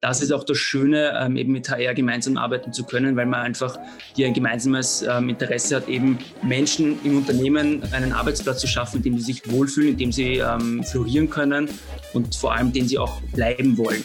[0.00, 3.40] das ist auch das Schöne, ähm, eben mit HR gemeinsam arbeiten zu können, weil man
[3.40, 3.78] einfach
[4.14, 9.02] hier ein gemeinsames ähm, Interesse hat, eben Menschen im Unternehmen einen Arbeitsplatz zu schaffen, in
[9.02, 11.68] dem sie sich wohlfühlen, in dem sie ähm, florieren können
[12.14, 14.02] und vor allem, den sie auch bleiben wollen.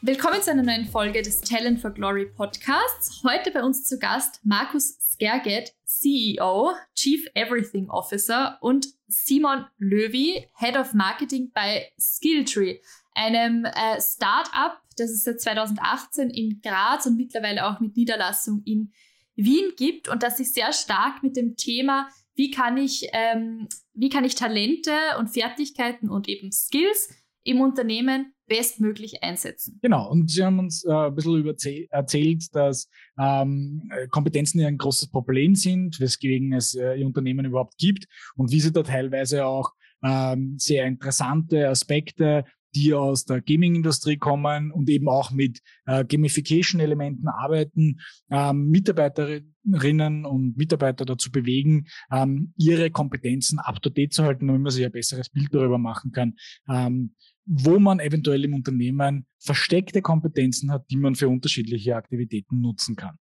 [0.00, 3.22] Willkommen zu einer neuen Folge des Talent for Glory Podcasts.
[3.22, 5.72] Heute bei uns zu Gast Markus Skerget,
[6.02, 12.80] CEO, Chief Everything Officer und Simon Löwy, Head of Marketing bei Skilltree,
[13.14, 18.92] einem äh, Start-up, das es seit 2018 in Graz und mittlerweile auch mit Niederlassung in
[19.36, 24.08] Wien gibt und das sich sehr stark mit dem Thema, wie kann ich, ähm, wie
[24.08, 27.10] kann ich Talente und Fertigkeiten und eben Skills
[27.44, 29.78] im Unternehmen bestmöglich einsetzen.
[29.80, 32.86] Genau, und Sie haben uns äh, ein bisschen erzählt, dass
[33.18, 38.04] ähm, Kompetenzen ja ein großes Problem sind, weswegen es äh, Ihr Unternehmen überhaupt gibt
[38.36, 39.72] und wie Sie da teilweise auch
[40.04, 47.28] ähm, sehr interessante Aspekte die aus der Gaming-Industrie kommen und eben auch mit äh, Gamification-Elementen
[47.28, 54.72] arbeiten, ähm, Mitarbeiterinnen und Mitarbeiter dazu bewegen, ähm, ihre Kompetenzen up-to-date zu halten, damit man
[54.72, 56.34] sich ein besseres Bild darüber machen kann,
[56.68, 57.14] ähm,
[57.44, 63.18] wo man eventuell im Unternehmen versteckte Kompetenzen hat, die man für unterschiedliche Aktivitäten nutzen kann.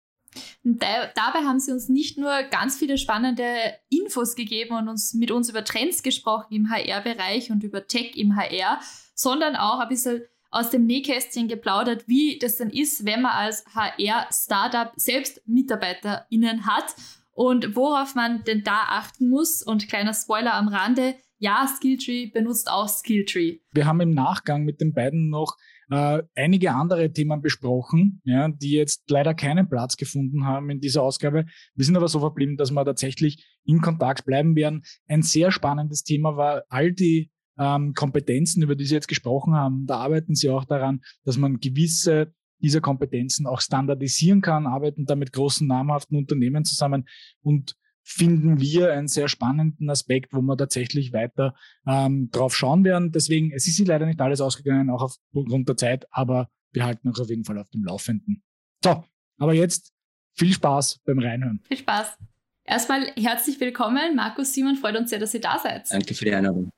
[0.64, 3.46] Da, dabei haben sie uns nicht nur ganz viele spannende
[3.90, 8.36] Infos gegeben und uns mit uns über Trends gesprochen im HR-Bereich und über Tech im
[8.36, 8.80] HR,
[9.16, 13.64] sondern auch ein bisschen aus dem Nähkästchen geplaudert, wie das dann ist, wenn man als
[13.74, 16.96] HR-Startup selbst MitarbeiterInnen hat
[17.40, 19.64] und worauf man denn da achten muss.
[19.64, 23.60] Und kleiner Spoiler am Rande, ja, Skilltree benutzt auch Skilltree.
[23.72, 25.56] Wir haben im Nachgang mit den beiden noch
[25.90, 31.02] äh, einige andere Themen besprochen, ja, die jetzt leider keinen Platz gefunden haben in dieser
[31.02, 31.46] Ausgabe.
[31.76, 34.84] Wir sind aber so verblieben, dass wir tatsächlich in Kontakt bleiben werden.
[35.08, 39.86] Ein sehr spannendes Thema war all die ähm, Kompetenzen, über die Sie jetzt gesprochen haben.
[39.86, 45.16] Da arbeiten Sie auch daran, dass man gewisse dieser Kompetenzen auch standardisieren kann, arbeiten da
[45.16, 47.08] mit großen namhaften Unternehmen zusammen
[47.42, 51.54] und finden wir einen sehr spannenden Aspekt, wo wir tatsächlich weiter
[51.86, 53.12] ähm, drauf schauen werden.
[53.12, 55.04] Deswegen, es ist sich leider nicht alles ausgegangen, auch
[55.34, 58.44] aufgrund der Zeit, aber wir halten euch auf jeden Fall auf dem Laufenden.
[58.84, 59.04] So,
[59.38, 59.94] aber jetzt
[60.34, 61.62] viel Spaß beim Reinhören.
[61.68, 62.18] Viel Spaß.
[62.64, 65.92] Erstmal herzlich willkommen, Markus Simon, freut uns sehr, dass ihr da seid.
[65.92, 66.72] Danke für die Einladung.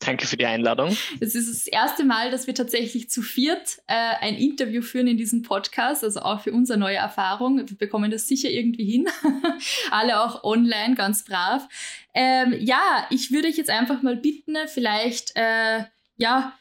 [0.04, 0.96] Danke für die Einladung.
[1.20, 5.18] Es ist das erste Mal, dass wir tatsächlich zu viert äh, ein Interview führen in
[5.18, 7.58] diesem Podcast, also auch für uns eine neue Erfahrung.
[7.58, 9.08] Wir bekommen das sicher irgendwie hin.
[9.90, 11.68] Alle auch online, ganz brav.
[12.14, 15.84] Ähm, ja, ich würde euch jetzt einfach mal bitten, vielleicht, äh,
[16.16, 16.54] ja,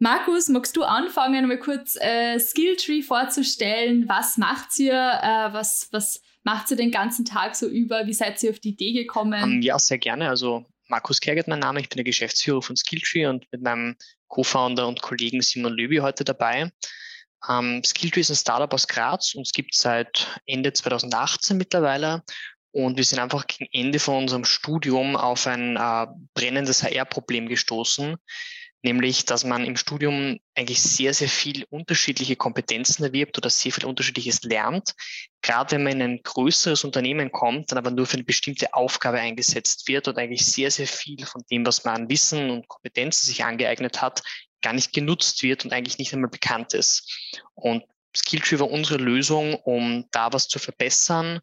[0.00, 4.08] Markus, magst du anfangen, mal kurz äh, Skilltree vorzustellen?
[4.08, 4.92] Was macht ihr?
[4.92, 8.08] Äh, was, was macht ihr den ganzen Tag so über?
[8.08, 9.40] Wie seid ihr auf die Idee gekommen?
[9.40, 10.28] Um, ähm, ja, sehr gerne.
[10.28, 13.96] Also Markus Kergert mein Name, ich bin der Geschäftsführer von Skilltree und mit meinem
[14.28, 16.70] Co-Founder und Kollegen Simon Löwy heute dabei.
[17.48, 22.22] Ähm, Skilltree ist ein Startup aus Graz und es gibt seit Ende 2018 mittlerweile.
[22.72, 28.16] Und wir sind einfach gegen Ende von unserem Studium auf ein äh, brennendes HR-Problem gestoßen,
[28.82, 33.84] nämlich dass man im Studium eigentlich sehr, sehr viel unterschiedliche Kompetenzen erwirbt oder sehr viel
[33.84, 34.94] Unterschiedliches lernt.
[35.40, 39.18] Gerade wenn man in ein größeres Unternehmen kommt, dann aber nur für eine bestimmte Aufgabe
[39.18, 43.26] eingesetzt wird und eigentlich sehr, sehr viel von dem, was man an Wissen und Kompetenzen
[43.26, 44.22] sich angeeignet hat,
[44.62, 47.38] gar nicht genutzt wird und eigentlich nicht einmal bekannt ist.
[47.54, 51.40] Und Skilltree war unsere Lösung, um da was zu verbessern,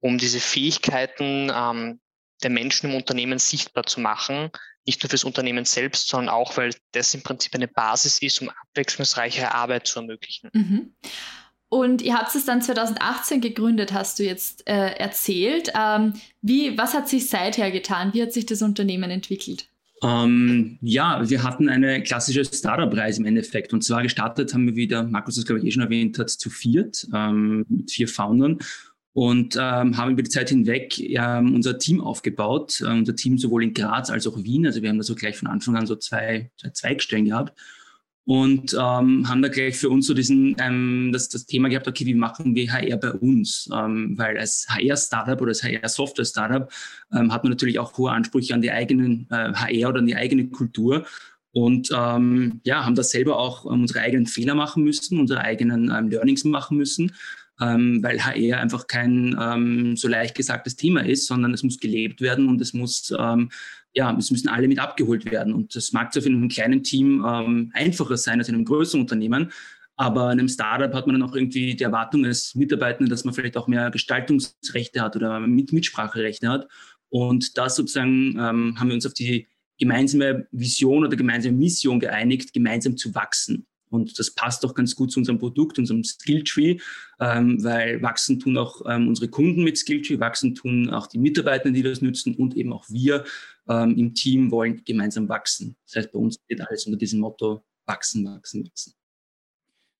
[0.00, 2.00] um diese Fähigkeiten ähm,
[2.44, 4.50] der Menschen im Unternehmen sichtbar zu machen,
[4.86, 8.50] nicht nur fürs Unternehmen selbst, sondern auch, weil das im Prinzip eine Basis ist, um
[8.50, 10.50] abwechslungsreichere Arbeit zu ermöglichen.
[10.52, 10.94] Mhm.
[11.70, 15.72] Und ihr habt es dann 2018 gegründet, hast du jetzt äh, erzählt.
[15.74, 18.14] Ähm, wie, was hat sich seither getan?
[18.14, 19.66] Wie hat sich das Unternehmen entwickelt?
[20.02, 23.72] Ähm, ja, wir hatten eine klassische Startup-Reise im Endeffekt.
[23.72, 26.50] Und zwar gestartet haben wir wieder, Markus das glaube ich eh schon erwähnt hat, zu
[26.50, 28.58] viert, ähm, mit vier Foundern
[29.14, 32.80] und ähm, haben über die Zeit hinweg ähm, unser Team aufgebaut.
[32.80, 34.66] Äh, unser Team sowohl in Graz als auch Wien.
[34.66, 37.56] Also wir haben da so gleich von Anfang an so zwei, zwei Zweigstellen gehabt
[38.26, 42.06] und ähm, haben da gleich für uns so diesen ähm, das, das Thema gehabt, okay,
[42.06, 43.68] wie machen wir HR bei uns?
[43.72, 46.72] Ähm, weil als HR-Startup oder als HR-Software-Startup
[47.12, 50.16] ähm, hat man natürlich auch hohe Ansprüche an die eigenen äh, HR oder an die
[50.16, 51.04] eigene Kultur.
[51.52, 55.92] Und ähm, ja, haben da selber auch ähm, unsere eigenen Fehler machen müssen, unsere eigenen
[55.94, 57.12] ähm, Learnings machen müssen
[57.60, 62.20] ähm, weil HR einfach kein ähm, so leicht gesagtes Thema ist, sondern es muss gelebt
[62.20, 63.50] werden und es muss, ähm,
[63.92, 65.52] ja, es müssen alle mit abgeholt werden.
[65.52, 69.02] Und das mag zwar für einem kleinen Team ähm, einfacher sein als in einem größeren
[69.02, 69.52] Unternehmen,
[69.96, 73.32] aber in einem Startup hat man dann auch irgendwie die Erwartung als Mitarbeitender, dass man
[73.32, 76.68] vielleicht auch mehr Gestaltungsrechte hat oder mit Mitspracherechte hat.
[77.10, 79.46] Und da sozusagen ähm, haben wir uns auf die
[79.78, 83.66] gemeinsame Vision oder gemeinsame Mission geeinigt, gemeinsam zu wachsen.
[83.94, 86.78] Und das passt auch ganz gut zu unserem Produkt, unserem Skilltree,
[87.20, 91.70] ähm, weil wachsen tun auch ähm, unsere Kunden mit Skilltree, wachsen tun auch die Mitarbeiter,
[91.70, 93.24] die das nutzen und eben auch wir
[93.68, 95.76] ähm, im Team wollen gemeinsam wachsen.
[95.86, 98.94] Das heißt, bei uns geht alles unter diesem Motto wachsen, wachsen, wachsen.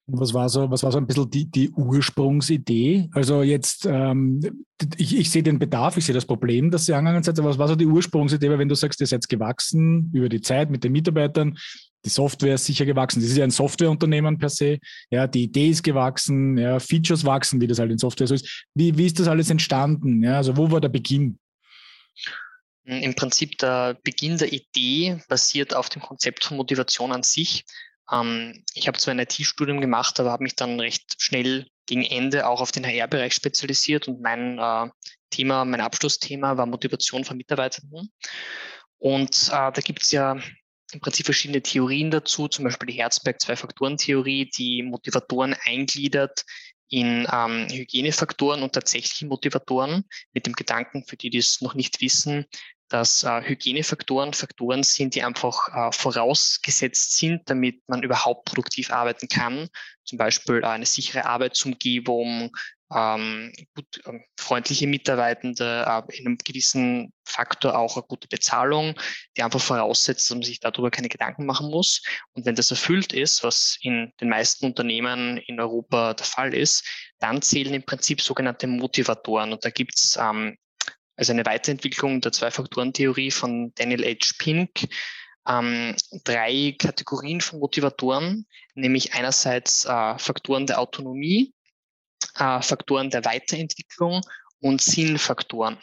[0.07, 3.09] Was war so, was war so ein bisschen die, die Ursprungsidee?
[3.13, 4.67] Also jetzt, ähm,
[4.99, 7.59] ich, ich sehe den Bedarf, ich sehe das Problem, das Sie angegangen sind, aber was
[7.59, 8.51] war so die Ursprungsidee?
[8.51, 11.57] Weil wenn du sagst, ihr seid gewachsen über die Zeit mit den Mitarbeitern,
[12.05, 13.21] die Software ist sicher gewachsen.
[13.21, 14.79] Das ist ja ein Softwareunternehmen per se.
[15.11, 18.67] Ja, die Idee ist gewachsen, ja, Features wachsen, wie das halt in Software so ist.
[18.75, 20.23] Wie, wie ist das alles entstanden?
[20.23, 21.39] Ja, also wo war der Beginn?
[22.85, 27.65] Im Prinzip der Beginn der Idee basiert auf dem Konzept von Motivation an sich.
[28.13, 32.47] Ähm, ich habe zwar ein IT-Studium gemacht, aber habe mich dann recht schnell gegen Ende
[32.47, 34.91] auch auf den HR-Bereich spezialisiert und mein äh,
[35.31, 38.13] Thema, mein Abschlussthema war Motivation von Mitarbeitenden.
[38.99, 40.39] Und äh, da gibt es ja
[40.95, 46.45] im Prinzip verschiedene Theorien dazu, zum Beispiel die Herzberg-Zwei-Faktoren-Theorie, die Motivatoren eingliedert
[46.89, 52.01] in ähm, Hygienefaktoren und tatsächliche Motivatoren mit dem Gedanken, für die, die es noch nicht
[52.01, 52.47] wissen,
[52.95, 59.27] dass äh, Hygienefaktoren Faktoren sind, die einfach äh, vorausgesetzt sind, damit man überhaupt produktiv arbeiten
[59.27, 59.69] kann.
[60.05, 62.57] Zum Beispiel äh, eine sichere Arbeitsumgebung,
[62.95, 68.95] ähm, gut, äh, freundliche Mitarbeitende, äh, in einem gewissen Faktor auch eine gute Bezahlung,
[69.37, 72.01] die einfach voraussetzt, dass man sich darüber keine Gedanken machen muss.
[72.35, 76.87] Und wenn das erfüllt ist, was in den meisten Unternehmen in Europa der Fall ist,
[77.19, 79.53] dann zählen im Prinzip sogenannte Motivatoren.
[79.53, 80.57] Und da gibt's ähm,
[81.17, 84.35] also eine Weiterentwicklung der Zwei-Faktoren-Theorie von Daniel H.
[84.39, 84.89] Pink,
[85.47, 85.95] ähm,
[86.25, 91.53] drei Kategorien von Motivatoren, nämlich einerseits äh, Faktoren der Autonomie,
[92.37, 94.21] äh, Faktoren der Weiterentwicklung
[94.61, 95.79] und Sinnfaktoren.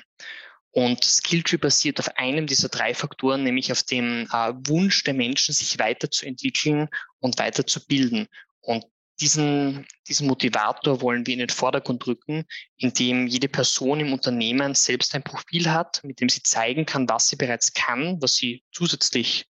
[0.71, 5.53] Und Skilltree basiert auf einem dieser drei Faktoren, nämlich auf dem äh, Wunsch der Menschen,
[5.53, 6.87] sich weiterzuentwickeln
[7.19, 8.27] und weiterzubilden.
[8.61, 8.85] Und
[9.19, 12.45] diesen, diesen Motivator wollen wir in den Vordergrund rücken,
[12.77, 17.29] indem jede Person im Unternehmen selbst ein Profil hat, mit dem sie zeigen kann, was
[17.29, 19.45] sie bereits kann, was sie zusätzlich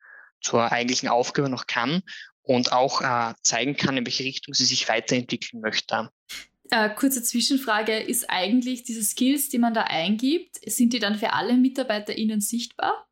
[0.41, 2.01] zur eigentlichen Aufgabe noch kann
[2.43, 6.09] und auch äh, zeigen kann, in welche Richtung sie sich weiterentwickeln möchte.
[6.69, 11.33] Äh, kurze Zwischenfrage, ist eigentlich diese Skills, die man da eingibt, sind die dann für
[11.33, 13.07] alle MitarbeiterInnen sichtbar?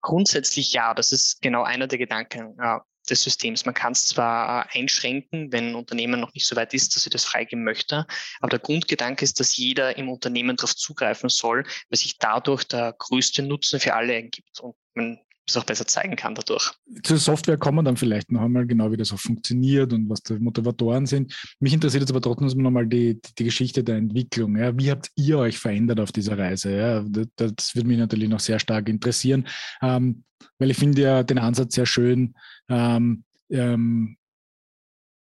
[0.00, 2.54] Grundsätzlich ja, das ist genau einer der Gedanken.
[2.58, 3.64] Ja, des Systems.
[3.64, 7.04] Man kann es zwar äh, einschränken, wenn ein Unternehmen noch nicht so weit ist, dass
[7.04, 8.06] sie das freigeben möchte,
[8.40, 12.94] aber der Grundgedanke ist, dass jeder im Unternehmen darauf zugreifen soll, weil sich dadurch der
[12.98, 15.18] größte Nutzen für alle ergibt und man
[15.50, 16.72] es auch besser zeigen kann dadurch.
[17.02, 20.22] Zur Software kommen wir dann vielleicht noch einmal genau, wie das auch funktioniert und was
[20.22, 21.34] die Motivatoren sind.
[21.60, 24.56] Mich interessiert jetzt aber trotzdem nochmal die, die Geschichte der Entwicklung.
[24.56, 24.76] Ja.
[24.78, 26.76] Wie habt ihr euch verändert auf dieser Reise?
[26.76, 27.04] Ja?
[27.06, 29.46] Das, das würde mich natürlich noch sehr stark interessieren,
[29.82, 30.24] ähm,
[30.58, 32.34] weil ich finde ja den Ansatz sehr schön,
[32.68, 34.16] ähm, ähm,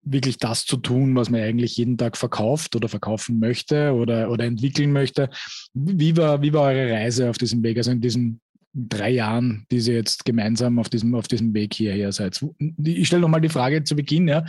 [0.05, 4.45] wirklich das zu tun, was man eigentlich jeden Tag verkauft oder verkaufen möchte oder, oder
[4.45, 5.31] entwickeln möchte.
[5.73, 8.41] Wie war, wie war eure Reise auf diesem Weg, also in diesen
[8.75, 12.45] drei Jahren, die ihr jetzt gemeinsam auf diesem, auf diesem Weg hierher seid?
[12.83, 14.45] Ich stelle nochmal die Frage zu Beginn, ja.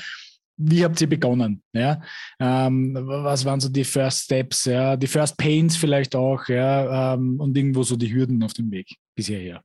[0.58, 1.62] Wie habt ihr begonnen?
[1.74, 2.02] Ja?
[2.40, 4.96] Ähm, was waren so die First Steps, ja?
[4.96, 7.14] die First Pains vielleicht auch, ja?
[7.14, 9.62] Ähm, und irgendwo so die Hürden auf dem Weg bis hierher?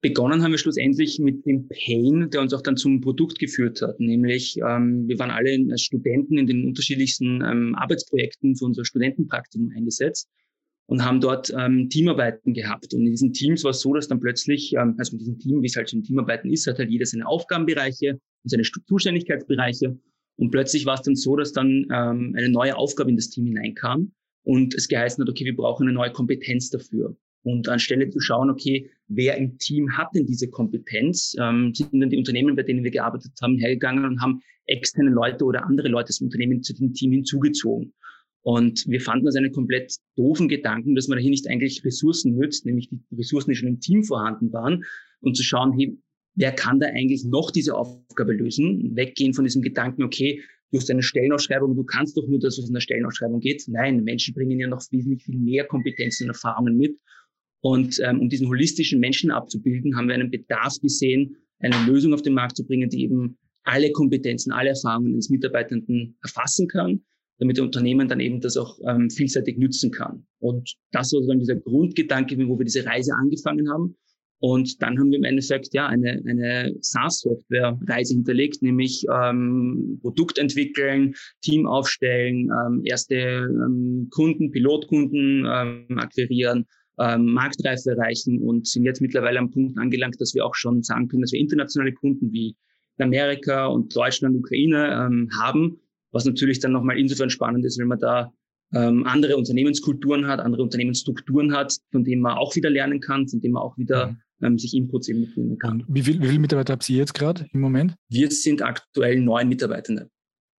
[0.00, 3.98] Begonnen haben wir schlussendlich mit dem Pain, der uns auch dann zum Produkt geführt hat.
[4.00, 9.72] Nämlich, ähm, wir waren alle als Studenten in den unterschiedlichsten ähm, Arbeitsprojekten für unser Studentenpraktikum
[9.76, 10.28] eingesetzt
[10.88, 12.94] und haben dort ähm, Teamarbeiten gehabt.
[12.94, 15.62] Und in diesen Teams war es so, dass dann plötzlich, ähm, also in diesem Team,
[15.62, 19.98] wie es halt so ein Teamarbeiten ist, hat halt jeder seine Aufgabenbereiche und seine Zuständigkeitsbereiche.
[20.36, 23.44] Und plötzlich war es dann so, dass dann ähm, eine neue Aufgabe in das Team
[23.44, 24.12] hineinkam
[24.44, 27.14] und es geheißen hat, okay, wir brauchen eine neue Kompetenz dafür.
[27.42, 32.08] Und anstelle zu schauen, okay, wer im Team hat denn diese Kompetenz, ähm, sind dann
[32.08, 36.08] die Unternehmen, bei denen wir gearbeitet haben, hergegangen und haben externe Leute oder andere Leute
[36.08, 37.92] des Unternehmens zu dem Team hinzugezogen.
[38.42, 42.64] Und wir fanden das einen komplett doofen Gedanken, dass man hier nicht eigentlich Ressourcen nützt,
[42.64, 44.84] nämlich die Ressourcen, die schon im Team vorhanden waren,
[45.20, 45.98] und zu schauen, hey,
[46.34, 48.94] wer kann da eigentlich noch diese Aufgabe lösen?
[48.94, 50.40] Weggehen von diesem Gedanken, okay,
[50.70, 53.64] du hast eine Stellenausschreibung, du kannst doch nur das, was in der Stellenausschreibung geht.
[53.66, 56.96] Nein, Menschen bringen ja noch wesentlich viel mehr Kompetenzen und Erfahrungen mit.
[57.60, 62.22] Und ähm, um diesen holistischen Menschen abzubilden, haben wir einen Bedarf gesehen, eine Lösung auf
[62.22, 67.02] den Markt zu bringen, die eben alle Kompetenzen, alle Erfahrungen eines Mitarbeitenden erfassen kann,
[67.38, 70.26] damit der Unternehmen dann eben das auch ähm, vielseitig nützen kann.
[70.40, 73.96] Und das war dann dieser Grundgedanke, wo wir diese Reise angefangen haben.
[74.40, 81.14] Und dann haben wir im Endeffekt ja eine, eine SaaS-Software-Reise hinterlegt, nämlich ähm, Produkt entwickeln,
[81.42, 86.66] Team aufstellen, ähm, erste ähm, Kunden, Pilotkunden ähm, akquirieren,
[87.00, 91.08] ähm, Marktreife erreichen und sind jetzt mittlerweile am Punkt angelangt, dass wir auch schon sagen
[91.08, 92.54] können, dass wir internationale Kunden wie
[92.98, 95.80] Amerika und Deutschland, Ukraine ähm, haben,
[96.12, 98.32] was natürlich dann nochmal insofern spannend ist, wenn man da
[98.74, 103.40] ähm, andere Unternehmenskulturen hat, andere Unternehmensstrukturen hat, von denen man auch wieder lernen kann, von
[103.40, 104.16] denen man auch wieder mhm.
[104.42, 105.84] ähm, sich Inputs eben mitnehmen kann.
[105.88, 107.94] Wie, viel, wie viele Mitarbeiter habt ihr jetzt gerade im Moment?
[108.08, 110.10] Wir sind aktuell neun Mitarbeitende.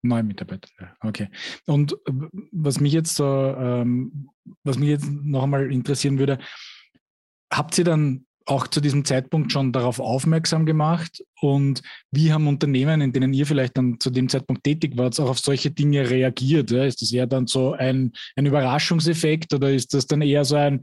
[0.02, 0.68] Neun Mitarbeiter,
[1.00, 1.28] okay.
[1.66, 2.12] Und äh,
[2.52, 4.28] was mich jetzt so, ähm,
[4.62, 6.38] was mich jetzt noch einmal interessieren würde,
[7.52, 11.22] habt ihr dann auch zu diesem Zeitpunkt schon darauf aufmerksam gemacht?
[11.40, 15.28] Und wie haben Unternehmen, in denen ihr vielleicht dann zu dem Zeitpunkt tätig wart, auch
[15.28, 16.70] auf solche Dinge reagiert?
[16.70, 20.80] Ist das eher dann so ein, ein Überraschungseffekt oder ist das dann eher so ein,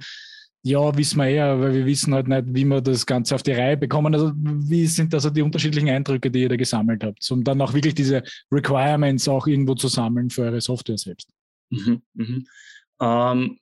[0.62, 3.51] ja, wissen wir eher, weil wir wissen halt nicht, wie wir das Ganze auf die
[3.51, 4.13] Reihe bekommen.
[4.13, 7.74] Also wie sind also die unterschiedlichen Eindrücke, die ihr da gesammelt habt, um dann auch
[7.74, 11.29] wirklich diese Requirements auch irgendwo zu sammeln für eure Software selbst?
[11.69, 12.48] Mhm, mhm.
[13.00, 13.57] Ähm,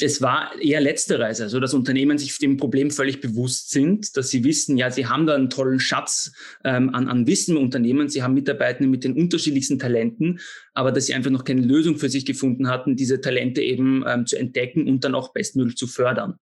[0.00, 4.44] es war eher letzteres, also dass Unternehmen sich dem Problem völlig bewusst sind, dass sie
[4.44, 6.32] wissen, ja, sie haben da einen tollen Schatz
[6.64, 10.40] ähm, an, an Wissen im Unternehmen, sie haben Mitarbeitende mit den unterschiedlichsten Talenten,
[10.74, 14.26] aber dass sie einfach noch keine Lösung für sich gefunden hatten, diese Talente eben ähm,
[14.26, 16.38] zu entdecken und dann auch bestmöglich zu fördern.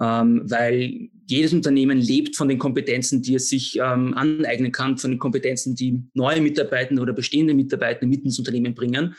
[0.00, 5.12] Ähm, weil jedes Unternehmen lebt von den Kompetenzen, die es sich ähm, aneignen kann, von
[5.12, 9.14] den Kompetenzen, die neue Mitarbeitende oder bestehende Mitarbeitende mit ins Unternehmen bringen.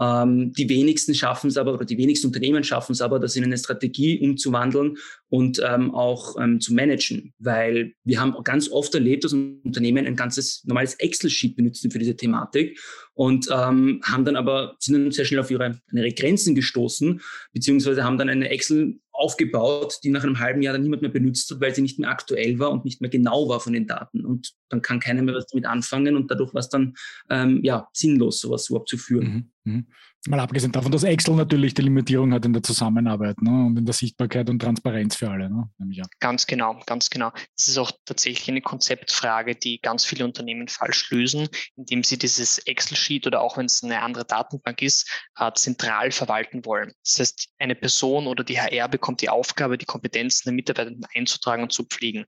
[0.00, 3.44] Ähm, die wenigsten schaffen es aber, oder die wenigsten Unternehmen schaffen es aber, das in
[3.44, 4.96] eine Strategie umzuwandeln
[5.28, 7.32] und ähm, auch ähm, zu managen.
[7.38, 12.16] Weil wir haben ganz oft erlebt, dass Unternehmen ein ganzes normales Excel-Sheet benutzen für diese
[12.16, 12.78] Thematik
[13.14, 17.20] und ähm, haben dann aber, sind dann sehr schnell auf ihre, ihre Grenzen gestoßen,
[17.52, 21.50] beziehungsweise haben dann eine Excel aufgebaut, die nach einem halben Jahr dann niemand mehr benutzt
[21.50, 24.24] hat, weil sie nicht mehr aktuell war und nicht mehr genau war von den Daten.
[24.24, 26.94] Und dann kann keiner mehr was damit anfangen und dadurch war es dann
[27.30, 29.50] ähm, ja, sinnlos, sowas überhaupt zu führen.
[29.64, 29.72] Mhm.
[29.72, 29.86] Mhm.
[30.28, 33.66] Mal abgesehen davon, dass Excel natürlich die Limitierung hat in der Zusammenarbeit ne?
[33.66, 35.48] und in der Sichtbarkeit und Transparenz für alle.
[35.48, 35.70] Ne?
[36.18, 37.30] Ganz genau, ganz genau.
[37.56, 42.58] Das ist auch tatsächlich eine Konzeptfrage, die ganz viele Unternehmen falsch lösen, indem sie dieses
[42.58, 45.08] Excel-Sheet oder auch wenn es eine andere Datenbank ist,
[45.38, 46.92] äh, zentral verwalten wollen.
[47.04, 51.62] Das heißt, eine Person oder die HR bekommt die Aufgabe, die Kompetenzen der Mitarbeiter einzutragen
[51.62, 52.26] und zu pflegen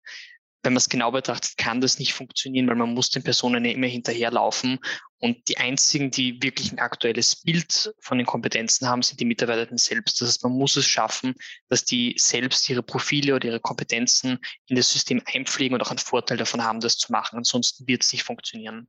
[0.62, 3.86] wenn man es genau betrachtet, kann das nicht funktionieren, weil man muss den Personen immer
[3.86, 4.78] hinterherlaufen.
[5.20, 9.66] Und die einzigen, die wirklich ein aktuelles Bild von den Kompetenzen haben, sind die Mitarbeiter
[9.78, 10.20] selbst.
[10.20, 11.34] Das heißt, man muss es schaffen,
[11.68, 15.98] dass die selbst ihre Profile oder ihre Kompetenzen in das System einpflegen und auch einen
[15.98, 17.36] Vorteil davon haben, das zu machen.
[17.38, 18.88] Ansonsten wird es nicht funktionieren.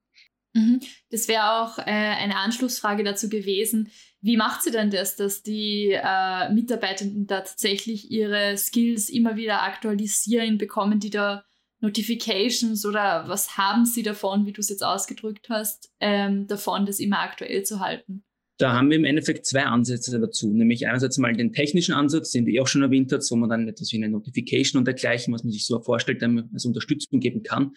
[0.53, 0.79] Mhm.
[1.11, 3.91] Das wäre auch äh, eine Anschlussfrage dazu gewesen.
[4.21, 9.63] Wie macht sie denn das, dass die äh, Mitarbeitenden da tatsächlich ihre Skills immer wieder
[9.63, 10.57] aktualisieren?
[10.57, 11.45] Bekommen die da
[11.81, 16.99] Notifications oder was haben Sie davon, wie du es jetzt ausgedrückt hast, ähm, davon, das
[16.99, 18.23] immer aktuell zu halten?
[18.57, 22.45] Da haben wir im Endeffekt zwei Ansätze dazu, nämlich einerseits mal den technischen Ansatz, den
[22.45, 25.33] du eh auch schon erwähnt hast, wo man dann etwas wie eine Notification und dergleichen,
[25.33, 27.71] was man sich so vorstellt, als Unterstützung geben kann.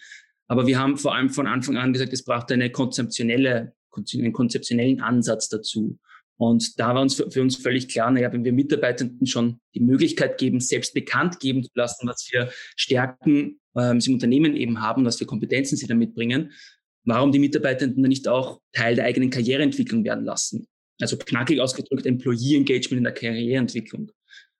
[0.49, 3.75] Aber wir haben vor allem von Anfang an gesagt, es braucht eine konzeptionelle,
[4.15, 5.99] einen konzeptionellen Ansatz dazu.
[6.37, 10.39] Und da war uns für, uns völlig klar, naja, wenn wir Mitarbeitenden schon die Möglichkeit
[10.39, 15.05] geben, selbst bekannt geben zu lassen, was für Stärken ähm, sie im Unternehmen eben haben,
[15.05, 16.51] was für Kompetenzen sie da mitbringen,
[17.05, 20.67] warum die Mitarbeitenden dann nicht auch Teil der eigenen Karriereentwicklung werden lassen.
[21.01, 24.11] Also knackig ausgedrückt Employee Engagement in der Karriereentwicklung.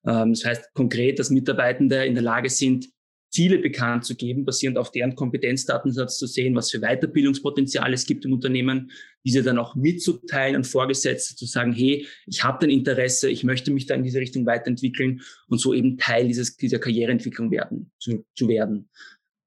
[0.07, 2.89] Ähm, das heißt konkret, dass Mitarbeitende in der Lage sind,
[3.33, 8.27] Ziele bekannt zu geben, basierend auf deren Kompetenzdatensatz zu sehen, was für Weiterbildungspotenzial es gibt
[8.27, 8.91] im Unternehmen,
[9.25, 13.71] diese dann auch mitzuteilen an Vorgesetzte, zu sagen, hey, ich habe ein Interesse, ich möchte
[13.71, 18.25] mich da in diese Richtung weiterentwickeln und so eben Teil dieses, dieser Karriereentwicklung werden, zu,
[18.37, 18.91] zu werden.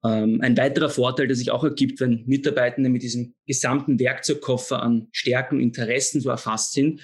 [0.04, 5.10] Ähm, ein weiterer Vorteil, der sich auch ergibt, wenn Mitarbeitende mit diesem gesamten Werkzeugkoffer an
[5.12, 7.02] Stärken und Interessen so erfasst sind,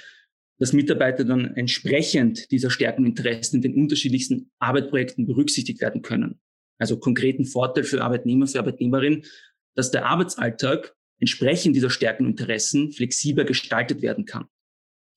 [0.57, 6.39] dass Mitarbeiter dann entsprechend dieser Stärken und Interessen in den unterschiedlichsten Arbeitsprojekten berücksichtigt werden können
[6.77, 9.23] also konkreten Vorteil für Arbeitnehmer, für Arbeitnehmerin,
[9.75, 14.45] dass der Arbeitsalltag entsprechend dieser Stärken und Interessen flexibler gestaltet werden kann.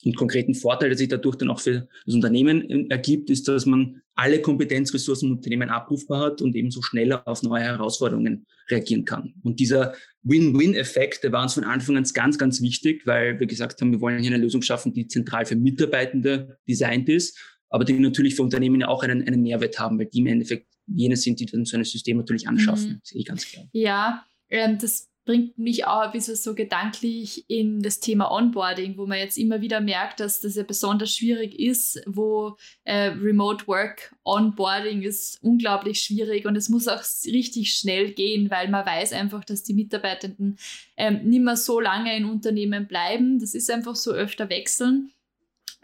[0.04, 4.02] Und konkreten Vorteil, der sich dadurch dann auch für das Unternehmen ergibt, ist, dass man
[4.14, 9.34] alle Kompetenzressourcen im Unternehmen abrufbar hat und ebenso schneller auf neue Herausforderungen reagieren kann.
[9.42, 13.80] Und dieser Win-Win-Effekt, der war uns von Anfang an ganz, ganz wichtig, weil wir gesagt
[13.80, 17.38] haben, wir wollen hier eine Lösung schaffen, die zentral für Mitarbeitende designt ist,
[17.70, 21.16] aber die natürlich für Unternehmen auch einen, einen Mehrwert haben, weil die im Endeffekt jene
[21.16, 22.88] sind, die dann so ein System natürlich anschaffen.
[22.88, 23.00] Mhm.
[23.02, 23.66] Sehe ich ganz klar.
[23.72, 29.06] Ja, ähm, das bringt mich auch ein bisschen so gedanklich in das Thema Onboarding, wo
[29.06, 34.14] man jetzt immer wieder merkt, dass das ja besonders schwierig ist, wo äh, Remote Work
[34.24, 39.44] Onboarding ist unglaublich schwierig und es muss auch richtig schnell gehen, weil man weiß einfach,
[39.44, 40.58] dass die Mitarbeitenden
[40.96, 43.38] ähm, nicht mehr so lange in Unternehmen bleiben.
[43.38, 45.10] Das ist einfach so öfter wechseln.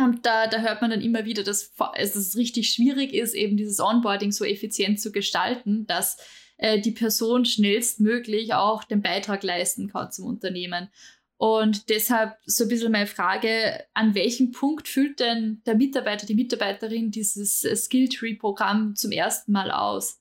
[0.02, 3.80] Und da, da hört man dann immer wieder, dass, es richtig schwierig ist, eben dieses
[3.80, 6.18] Onboarding so effizient zu gestalten, dass
[6.56, 10.88] äh, die Person schnellstmöglich auch den Beitrag leisten kann zum Unternehmen.
[11.36, 16.34] Und deshalb so ein bisschen meine Frage, an welchem Punkt füllt denn der Mitarbeiter, die
[16.34, 20.19] Mitarbeiterin dieses äh, Skilltree-Programm zum ersten Mal aus?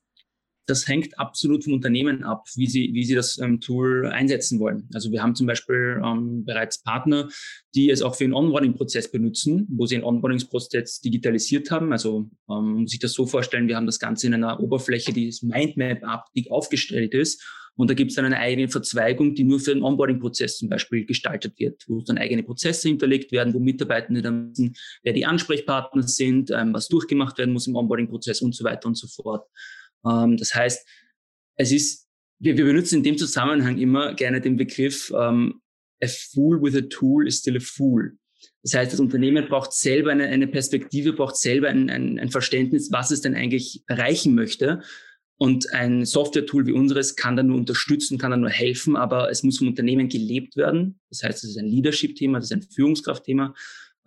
[0.69, 4.87] Das hängt absolut vom Unternehmen ab, wie sie, wie sie das ähm, Tool einsetzen wollen.
[4.93, 7.29] Also wir haben zum Beispiel ähm, bereits Partner,
[7.75, 11.91] die es auch für den Onboarding-Prozess benutzen, wo sie den Onboarding-Prozess digitalisiert haben.
[11.91, 15.41] Also ähm, sich das so vorstellen, wir haben das Ganze in einer Oberfläche, die das
[15.41, 17.43] Mindmap die aufgestellt ist.
[17.79, 21.05] Und da gibt es dann eine eigene Verzweigung, die nur für den Onboarding-Prozess zum Beispiel
[21.05, 26.03] gestaltet wird, wo dann eigene Prozesse hinterlegt werden, wo Mitarbeitende dann wissen, wer die Ansprechpartner
[26.03, 29.47] sind, ähm, was durchgemacht werden muss im Onboarding-Prozess und so weiter und so fort.
[30.05, 30.87] Ähm, das heißt,
[31.55, 32.07] es ist,
[32.39, 35.61] wir, wir benutzen in dem Zusammenhang immer gerne den Begriff, ähm,
[36.01, 38.17] a fool with a tool is still a fool.
[38.63, 42.91] Das heißt, das Unternehmen braucht selber eine, eine Perspektive, braucht selber ein, ein, ein Verständnis,
[42.91, 44.81] was es denn eigentlich erreichen möchte.
[45.37, 49.41] Und ein Software-Tool wie unseres kann da nur unterstützen, kann da nur helfen, aber es
[49.43, 50.99] muss vom Unternehmen gelebt werden.
[51.09, 53.53] Das heißt, es ist ein Leadership-Thema, das ist ein Führungskraft-Thema.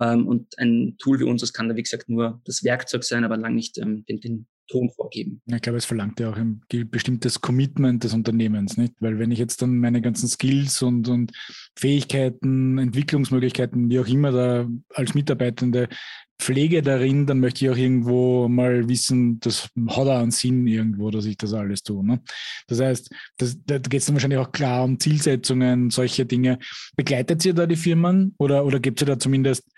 [0.03, 3.37] Ähm, und ein Tool wie unseres kann da, wie gesagt, nur das Werkzeug sein, aber
[3.37, 5.43] lang nicht ähm, den, den Ton vorgeben.
[5.47, 8.95] Ich glaube, es verlangt ja auch ein bestimmtes Commitment des Unternehmens, nicht?
[9.01, 11.33] Weil wenn ich jetzt dann meine ganzen Skills und, und
[11.77, 15.89] Fähigkeiten, Entwicklungsmöglichkeiten, wie auch immer da als Mitarbeitende
[16.41, 21.11] pflege darin, dann möchte ich auch irgendwo mal wissen, das hat auch einen Sinn irgendwo,
[21.11, 22.05] dass ich das alles tue.
[22.05, 22.21] Ne?
[22.67, 26.59] Das heißt, das, da geht es dann wahrscheinlich auch klar um Zielsetzungen, solche Dinge.
[26.97, 29.71] Begleitet ihr da die Firmen oder, oder gibt ihr da zumindest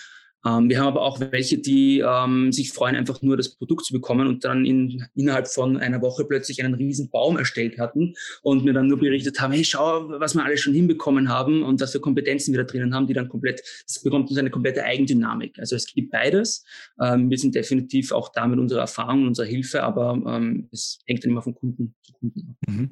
[0.45, 3.93] Ähm, wir haben aber auch welche, die ähm, sich freuen, einfach nur das Produkt zu
[3.93, 8.65] bekommen und dann in, innerhalb von einer Woche plötzlich einen riesen Baum erstellt hatten und
[8.65, 11.93] mir dann nur berichtet haben, hey, schau, was wir alles schon hinbekommen haben und dass
[11.93, 15.59] wir Kompetenzen wieder drinnen haben, die dann komplett, das bekommt uns eine komplette Eigendynamik.
[15.59, 16.65] Also es gibt beides.
[17.01, 21.23] Ähm, wir sind definitiv auch da mit unserer Erfahrung unserer Hilfe, aber ähm, es hängt
[21.25, 22.57] dann immer von Kunden zu Kunden ab.
[22.69, 22.91] Mhm.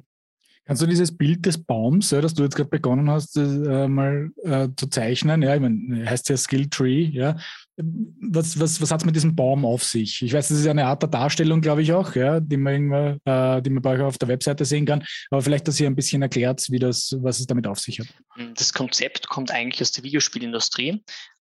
[0.69, 4.29] Kannst du dieses Bild des Baums, ja, das du jetzt gerade begonnen hast, äh, mal
[4.43, 5.41] äh, zu zeichnen?
[5.41, 7.37] Ja, ich meine, heißt ja Skill Tree, ja.
[7.81, 10.21] Was, was, was hat es mit diesem Baum auf sich?
[10.21, 13.19] Ich weiß, das ist eine Art der Darstellung, glaube ich auch, ja, die man irgendwann,
[13.23, 15.05] äh, die man bei euch auf der Webseite sehen kann.
[15.29, 18.07] Aber vielleicht, dass ihr ein bisschen erklärt, wie das, was es damit auf sich hat.
[18.55, 21.01] Das Konzept kommt eigentlich aus der Videospielindustrie.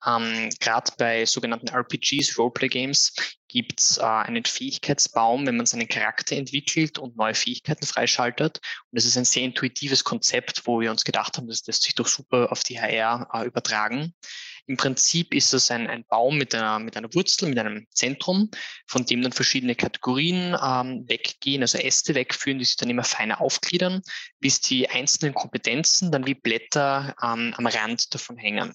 [0.06, 3.14] Ähm, Gerade bei sogenannten RPGs, Roleplay-Games,
[3.48, 8.58] gibt es äh, einen Fähigkeitsbaum, wenn man seinen Charakter entwickelt und neue Fähigkeiten freischaltet.
[8.90, 11.94] Und das ist ein sehr intuitives Konzept, wo wir uns gedacht haben, das lässt sich
[11.94, 14.14] doch super auf die HR äh, übertragen.
[14.66, 18.50] Im Prinzip ist es ein, ein Baum mit einer, mit einer Wurzel, mit einem Zentrum,
[18.86, 23.40] von dem dann verschiedene Kategorien ähm, weggehen, also Äste wegführen, die sich dann immer feiner
[23.40, 24.02] aufgliedern,
[24.40, 28.72] bis die einzelnen Kompetenzen dann wie Blätter ähm, am Rand davon hängen.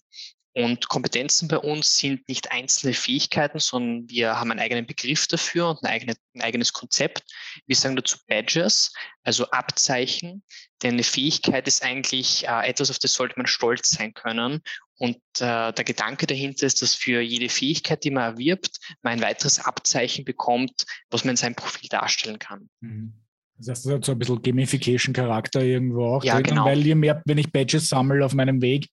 [0.53, 5.69] Und Kompetenzen bei uns sind nicht einzelne Fähigkeiten, sondern wir haben einen eigenen Begriff dafür
[5.69, 7.23] und ein, eigene, ein eigenes Konzept.
[7.67, 8.91] Wir sagen dazu Badges,
[9.23, 10.43] also Abzeichen,
[10.81, 14.61] denn eine Fähigkeit ist eigentlich äh, etwas, auf das sollte man stolz sein können.
[14.99, 19.21] Und äh, der Gedanke dahinter ist, dass für jede Fähigkeit, die man erwirbt, man ein
[19.21, 22.69] weiteres Abzeichen bekommt, was man in seinem Profil darstellen kann.
[22.81, 23.13] Mhm.
[23.57, 26.65] Das heißt, das hat so ein bisschen Gamification-Charakter irgendwo auch ja, drin, genau.
[26.65, 28.87] weil je mehr, wenn ich Badges sammle auf meinem Weg,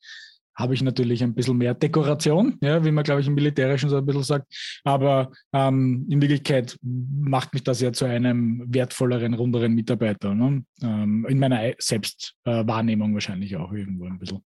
[0.56, 3.98] habe ich natürlich ein bisschen mehr Dekoration, ja, wie man, glaube ich, im Militärischen so
[3.98, 4.80] ein bisschen sagt.
[4.84, 10.34] Aber ähm, in Wirklichkeit macht mich das ja zu einem wertvolleren, runderen Mitarbeiter.
[10.34, 10.64] Ne?
[10.82, 14.42] Ähm, in meiner Selbstwahrnehmung wahrscheinlich auch irgendwo ein bisschen.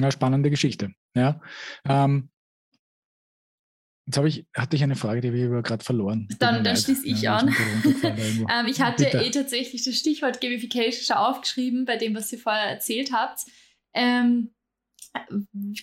[0.00, 0.92] Ja, spannende Geschichte.
[1.14, 1.40] Ja.
[1.88, 2.30] Ähm,
[4.06, 6.28] Jetzt habe ich, hatte ich eine Frage, die aber gerade verloren.
[6.38, 7.48] Dann, dann schließe ich ja, an.
[8.02, 9.18] ähm, ich hatte Bitte.
[9.18, 13.40] eh tatsächlich das Stichwort Gamification schon aufgeschrieben bei dem, was ihr vorher erzählt habt.
[13.94, 14.52] Ähm,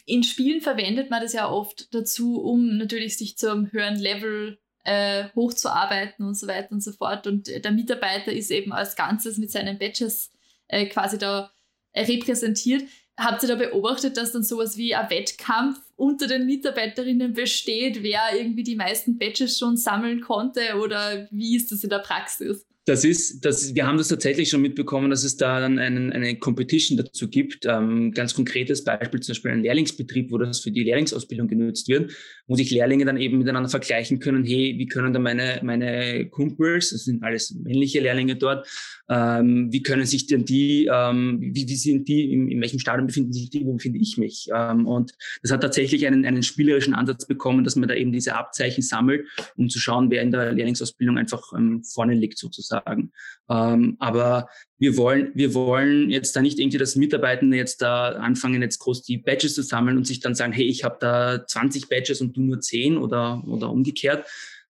[0.05, 5.29] in Spielen verwendet man das ja oft dazu, um natürlich sich zum höheren Level äh,
[5.33, 7.25] hochzuarbeiten und so weiter und so fort.
[7.25, 10.31] Und der Mitarbeiter ist eben als Ganzes mit seinen Badges
[10.67, 11.51] äh, quasi da
[11.95, 12.83] repräsentiert.
[13.23, 18.19] Habt ihr da beobachtet, dass dann sowas wie ein Wettkampf unter den Mitarbeiterinnen besteht, wer
[18.35, 22.65] irgendwie die meisten Badges schon sammeln konnte oder wie ist das in der Praxis?
[22.85, 26.35] Das ist, das, wir haben das tatsächlich schon mitbekommen, dass es da dann einen, eine
[26.39, 27.67] Competition dazu gibt.
[27.67, 32.11] Ähm, ganz konkretes Beispiel, zum Beispiel ein Lehrlingsbetrieb, wo das für die Lehrlingsausbildung genutzt wird,
[32.47, 36.89] wo sich Lehrlinge dann eben miteinander vergleichen können, hey, wie können da meine, meine Kumpels,
[36.89, 38.67] das sind alles männliche Lehrlinge dort,
[39.11, 43.07] ähm, wie können sich denn die, ähm, wie, wie sind die, in, in welchem Stadium
[43.07, 44.47] befinden sich die, wo befinde ich mich?
[44.55, 48.35] Ähm, und das hat tatsächlich einen, einen spielerischen Ansatz bekommen, dass man da eben diese
[48.35, 53.11] Abzeichen sammelt, um zu schauen, wer in der Lehrlingsausbildung einfach ähm, vorne liegt sozusagen.
[53.49, 54.47] Ähm, aber
[54.77, 59.03] wir wollen, wir wollen jetzt da nicht irgendwie, dass Mitarbeitende jetzt da anfangen, jetzt groß
[59.03, 62.37] die Badges zu sammeln und sich dann sagen, hey, ich habe da 20 Badges und
[62.37, 64.25] du nur 10 oder, oder umgekehrt.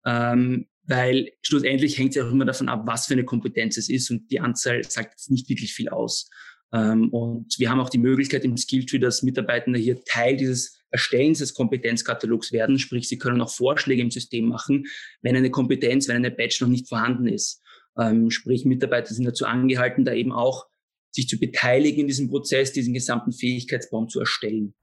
[0.07, 4.11] Ähm, weil schlussendlich hängt es auch immer davon ab, was für eine Kompetenz es ist
[4.11, 6.29] und die Anzahl sagt jetzt nicht wirklich viel aus.
[6.73, 11.39] Ähm, und wir haben auch die Möglichkeit im Skilltree, dass Mitarbeitende hier Teil dieses Erstellens
[11.39, 14.87] des Kompetenzkatalogs werden, sprich sie können auch Vorschläge im System machen,
[15.23, 17.63] wenn eine Kompetenz, wenn eine Badge noch nicht vorhanden ist.
[17.97, 20.67] Ähm, sprich Mitarbeiter sind dazu angehalten, da eben auch
[21.13, 24.75] sich zu beteiligen in diesem Prozess, diesen gesamten Fähigkeitsbaum zu erstellen.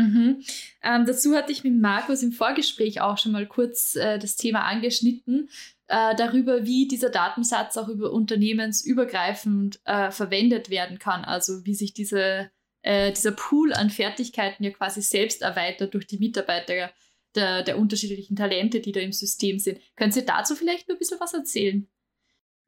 [0.00, 0.42] Mhm.
[0.82, 4.60] Ähm, dazu hatte ich mit Markus im Vorgespräch auch schon mal kurz äh, das Thema
[4.60, 5.48] angeschnitten,
[5.88, 11.24] äh, darüber, wie dieser Datensatz auch über unternehmensübergreifend äh, verwendet werden kann.
[11.24, 12.50] Also wie sich diese,
[12.82, 16.90] äh, dieser Pool an Fertigkeiten ja quasi selbst erweitert durch die Mitarbeiter
[17.34, 19.80] der, der unterschiedlichen Talente, die da im System sind.
[19.96, 21.88] Können Sie dazu vielleicht nur ein bisschen was erzählen?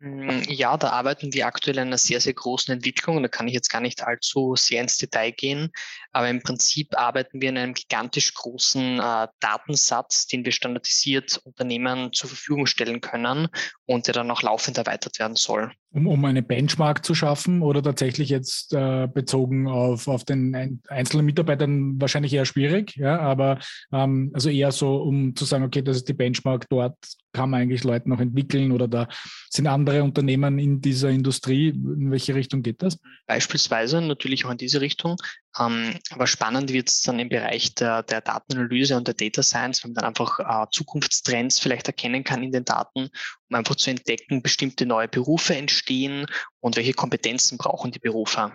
[0.04, 3.22] Mm, ja, da arbeiten wir aktuell an einer sehr, sehr großen Entwicklung.
[3.22, 5.70] Da kann ich jetzt gar nicht allzu sehr ins Detail gehen.
[6.10, 12.12] Aber im Prinzip arbeiten wir in einem gigantisch großen äh, Datensatz, den wir standardisiert Unternehmen
[12.12, 13.46] zur Verfügung stellen können
[13.86, 15.72] und der dann auch laufend erweitert werden soll.
[15.94, 21.26] Um, um eine Benchmark zu schaffen oder tatsächlich jetzt äh, bezogen auf, auf den einzelnen
[21.26, 23.58] Mitarbeitern wahrscheinlich eher schwierig, ja, aber
[23.92, 26.96] ähm, also eher so, um zu sagen, okay, das ist die Benchmark, dort
[27.32, 29.08] kann man eigentlich Leute noch entwickeln oder da
[29.50, 31.68] sind andere Unternehmen in dieser Industrie.
[31.68, 32.98] In welche Richtung geht das?
[33.26, 35.16] Beispielsweise natürlich auch in diese Richtung.
[35.58, 39.84] Ähm, aber spannend wird es dann im Bereich der, der Datenanalyse und der Data Science,
[39.84, 43.10] wenn man dann einfach äh, Zukunftstrends vielleicht erkennen kann in den Daten,
[43.50, 46.26] um einfach zu entdecken, bestimmte neue Berufe entstehen
[46.60, 48.52] und welche Kompetenzen brauchen die Berufe.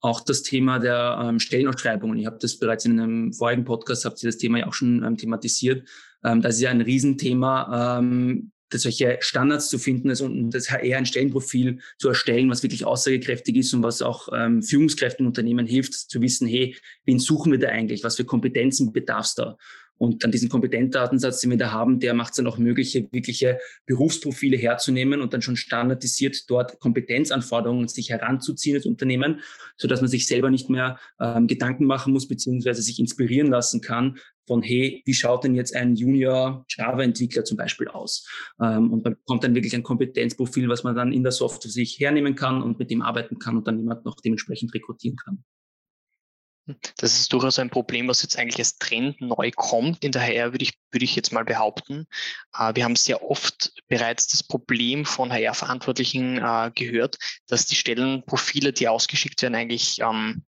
[0.00, 2.18] Auch das Thema der ähm, Stellenausschreibungen.
[2.18, 5.04] Ich habe das bereits in einem vorigen Podcast, habt ihr das Thema ja auch schon
[5.04, 5.88] ähm, thematisiert.
[6.24, 10.98] Ähm, das ist ja ein Riesenthema, ähm, solche Standards zu finden ist und das HR
[10.98, 15.94] ein Stellenprofil zu erstellen, was wirklich aussagekräftig ist und was auch ähm, Führungskräften Unternehmen hilft,
[15.94, 18.04] zu wissen, hey, wen suchen wir da eigentlich?
[18.04, 19.56] Was für Kompetenzen bedarf es da?
[20.02, 23.60] Und dann diesen Kompetentdatensatz, den wir da haben, der macht es dann auch möglich, wirkliche
[23.86, 29.42] Berufsprofile herzunehmen und dann schon standardisiert dort Kompetenzanforderungen sich heranzuziehen als Unternehmen,
[29.76, 33.80] so dass man sich selber nicht mehr ähm, Gedanken machen muss, beziehungsweise sich inspirieren lassen
[33.80, 38.28] kann von, hey, wie schaut denn jetzt ein Junior Java-Entwickler zum Beispiel aus?
[38.60, 42.00] Ähm, und man bekommt dann wirklich ein Kompetenzprofil, was man dann in der Software sich
[42.00, 45.44] hernehmen kann und mit dem arbeiten kann und dann jemand noch dementsprechend rekrutieren kann.
[46.96, 50.04] Das ist durchaus ein Problem, was jetzt eigentlich als Trend neu kommt.
[50.04, 52.06] In der HR würde ich, würde ich jetzt mal behaupten.
[52.56, 58.72] Äh, wir haben sehr oft bereits das Problem von HR-Verantwortlichen äh, gehört, dass die Stellenprofile,
[58.72, 60.44] die ausgeschickt werden, eigentlich ähm,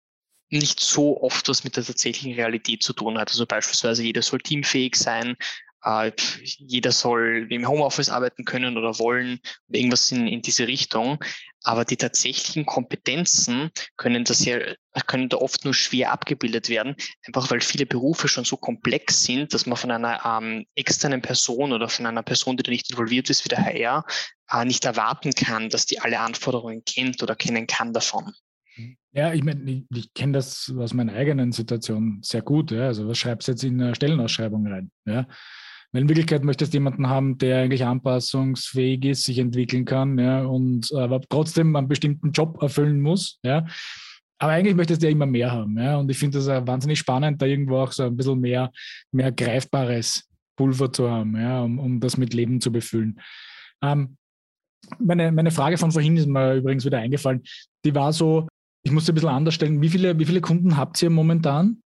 [0.50, 3.30] nicht so oft was mit der tatsächlichen Realität zu tun hat.
[3.30, 5.38] Also beispielsweise jeder soll teamfähig sein,
[5.84, 6.12] äh,
[6.44, 9.40] jeder soll im Homeoffice arbeiten können oder wollen,
[9.70, 11.24] irgendwas in, in diese Richtung.
[11.64, 14.60] Aber die tatsächlichen Kompetenzen können das ja,
[15.06, 19.54] können da oft nur schwer abgebildet werden, einfach weil viele Berufe schon so komplex sind,
[19.54, 23.30] dass man von einer ähm, externen Person oder von einer Person, die da nicht involviert
[23.30, 24.06] ist, wie der HR,
[24.52, 28.34] äh, nicht erwarten kann, dass die alle Anforderungen kennt oder kennen kann davon.
[29.14, 32.72] Ja, ich meine, ich, ich kenne das aus meiner eigenen Situation sehr gut.
[32.72, 32.88] Ja.
[32.88, 34.92] Also was schreibst du jetzt in eine Stellenausschreibung rein?
[35.06, 35.28] Ja.
[35.92, 40.44] Weil in Wirklichkeit möchtest du jemanden haben, der eigentlich anpassungsfähig ist, sich entwickeln kann, ja,
[40.44, 43.66] und aber trotzdem einen bestimmten Job erfüllen muss, ja.
[44.40, 45.98] Aber eigentlich möchtest du ja immer mehr haben, ja.
[45.98, 48.72] Und ich finde das wahnsinnig spannend, da irgendwo auch so ein bisschen mehr,
[49.12, 53.20] mehr greifbares Pulver zu haben, ja, um, um das mit Leben zu befüllen.
[53.84, 54.18] Ähm,
[55.00, 57.44] meine, meine Frage von vorhin ist mir übrigens wieder eingefallen.
[57.86, 58.48] Die war so,
[58.84, 59.82] ich musste ein bisschen anders stellen.
[59.82, 61.81] Wie viele, wie viele Kunden habt ihr momentan?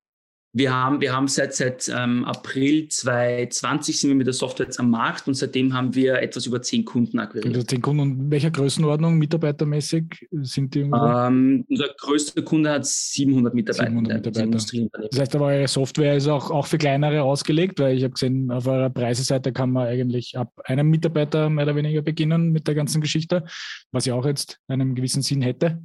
[0.57, 4.79] Wir haben, wir haben seit, seit ähm, April 2020 sind wir mit der Software jetzt
[4.79, 7.69] am Markt und seitdem haben wir etwas über zehn Kunden akquiriert.
[7.69, 10.79] Zehn Kunden und welcher Größenordnung mitarbeitermäßig sind die?
[10.79, 13.89] Ähm, unser größter Kunde hat 700 Mitarbeiter.
[13.89, 15.09] 700 Mitarbeiter.
[15.11, 18.49] Das heißt aber, eure Software ist auch, auch für kleinere ausgelegt, weil ich habe gesehen,
[18.49, 22.75] auf eurer Preiseseite kann man eigentlich ab einem Mitarbeiter mehr oder weniger beginnen mit der
[22.75, 23.43] ganzen Geschichte,
[23.91, 25.81] was ja auch jetzt einen gewissen Sinn hätte.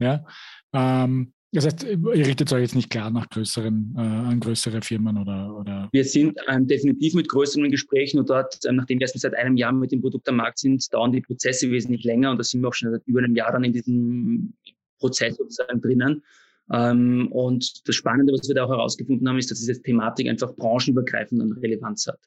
[0.00, 0.24] Ja.
[0.72, 5.16] Ähm, Das heißt, ihr richtet euch jetzt nicht klar nach größeren, äh, an größere Firmen
[5.16, 5.88] oder, oder?
[5.92, 9.56] Wir sind ähm, definitiv mit größeren Gesprächen und dort, ähm, nachdem wir erst seit einem
[9.56, 12.60] Jahr mit dem Produkt am Markt sind, dauern die Prozesse wesentlich länger und da sind
[12.60, 14.52] wir auch schon seit über einem Jahr dann in diesem
[14.98, 16.22] Prozess sozusagen drinnen.
[16.70, 20.54] Ähm, und das Spannende, was wir da auch herausgefunden haben, ist, dass diese Thematik einfach
[20.54, 22.20] branchenübergreifend an Relevanz hat.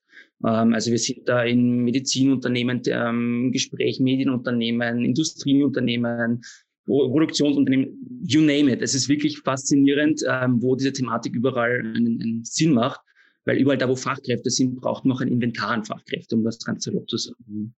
[0.44, 6.42] Ähm, also wir sind da in Medizinunternehmen, ähm, Gespräch, Medienunternehmen, Industrieunternehmen,
[6.86, 8.82] Produktionsunternehmen, you name it.
[8.82, 13.00] Es ist wirklich faszinierend, ähm, wo diese Thematik überall einen, einen, Sinn macht,
[13.46, 16.60] weil überall da, wo Fachkräfte sind, braucht man auch ein Inventar an Fachkräften, um das
[16.60, 17.74] Ganze zu sagen.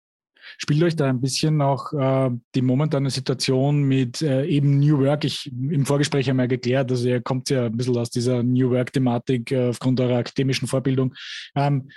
[0.58, 5.24] Spielt euch da ein bisschen noch äh, die momentane Situation mit äh, eben New Work?
[5.24, 9.52] Ich im Vorgespräch wir geklärt, also ihr kommt ja ein bisschen aus dieser New Work-Thematik
[9.52, 11.14] äh, aufgrund eurer akademischen Vorbildung.
[11.56, 11.90] Ähm,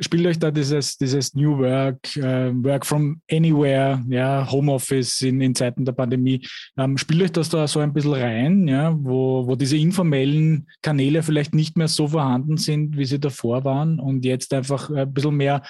[0.00, 5.54] spielt euch da dieses, dieses New Work, äh, Work from Anywhere, ja, Homeoffice in, in
[5.54, 9.56] Zeiten der Pandemie, ähm, spielt euch das da so ein bisschen rein, ja, wo, wo
[9.56, 14.52] diese informellen Kanäle vielleicht nicht mehr so vorhanden sind, wie sie davor waren und jetzt
[14.52, 15.62] einfach ein bisschen mehr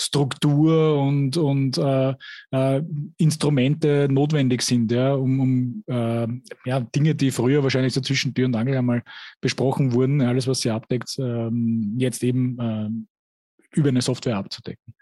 [0.00, 2.14] Struktur und, und äh,
[2.50, 2.82] äh,
[3.18, 6.26] Instrumente notwendig sind, ja, um, um äh,
[6.64, 9.02] ja, Dinge, die früher wahrscheinlich so zwischen Tür und Angel einmal
[9.40, 12.88] besprochen wurden, alles, was sie abdeckt, ähm, jetzt eben äh,
[13.74, 14.94] über eine Software abzudecken.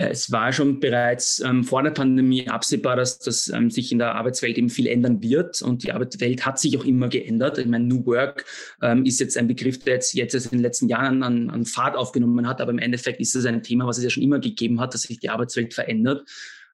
[0.00, 4.14] Es war schon bereits ähm, vor der Pandemie absehbar, dass das ähm, sich in der
[4.14, 5.60] Arbeitswelt eben viel ändern wird.
[5.60, 7.58] Und die Arbeitswelt hat sich auch immer geändert.
[7.58, 8.44] Ich meine, New Work
[8.80, 11.96] ähm, ist jetzt ein Begriff, der jetzt, jetzt in den letzten Jahren an, an Fahrt
[11.96, 12.60] aufgenommen hat.
[12.60, 15.02] Aber im Endeffekt ist es ein Thema, was es ja schon immer gegeben hat, dass
[15.02, 16.28] sich die Arbeitswelt verändert.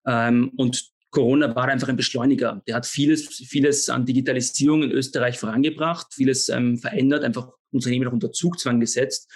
[0.07, 2.62] Ähm, und Corona war einfach ein Beschleuniger.
[2.66, 8.12] Der hat vieles, vieles an Digitalisierung in Österreich vorangebracht, vieles ähm, verändert, einfach Unternehmen auch
[8.12, 9.31] unter Zugzwang gesetzt.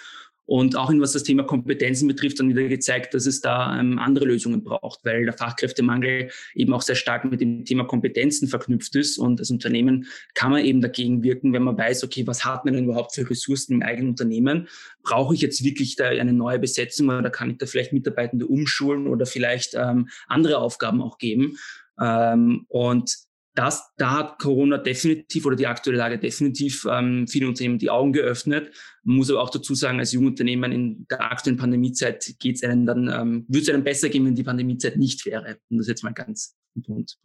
[0.49, 3.99] Und auch in was das Thema Kompetenzen betrifft, dann wieder gezeigt, dass es da ähm,
[3.99, 8.95] andere Lösungen braucht, weil der Fachkräftemangel eben auch sehr stark mit dem Thema Kompetenzen verknüpft
[8.95, 9.19] ist.
[9.19, 12.73] Und als Unternehmen kann man eben dagegen wirken, wenn man weiß, okay, was hat man
[12.73, 14.67] denn überhaupt für Ressourcen im eigenen Unternehmen?
[15.03, 19.05] Brauche ich jetzt wirklich da eine neue Besetzung oder kann ich da vielleicht Mitarbeitende umschulen
[19.05, 21.57] oder vielleicht ähm, andere Aufgaben auch geben?
[22.01, 27.79] Ähm, und das, da hat Corona definitiv oder die aktuelle Lage definitiv ähm, vielen Unternehmen
[27.79, 28.73] die Augen geöffnet.
[29.03, 32.85] Man muss aber auch dazu sagen, als Jungunternehmen in der aktuellen Pandemiezeit geht es einem
[32.85, 35.57] dann, ähm, würde es einem besser gehen, wenn die Pandemiezeit nicht wäre.
[35.69, 37.17] Um das jetzt mal ganz im Punkt.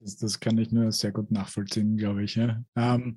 [0.00, 2.36] Das, das, kann ich nur sehr gut nachvollziehen, glaube ich.
[2.36, 2.62] Ja.
[2.76, 3.16] Ähm,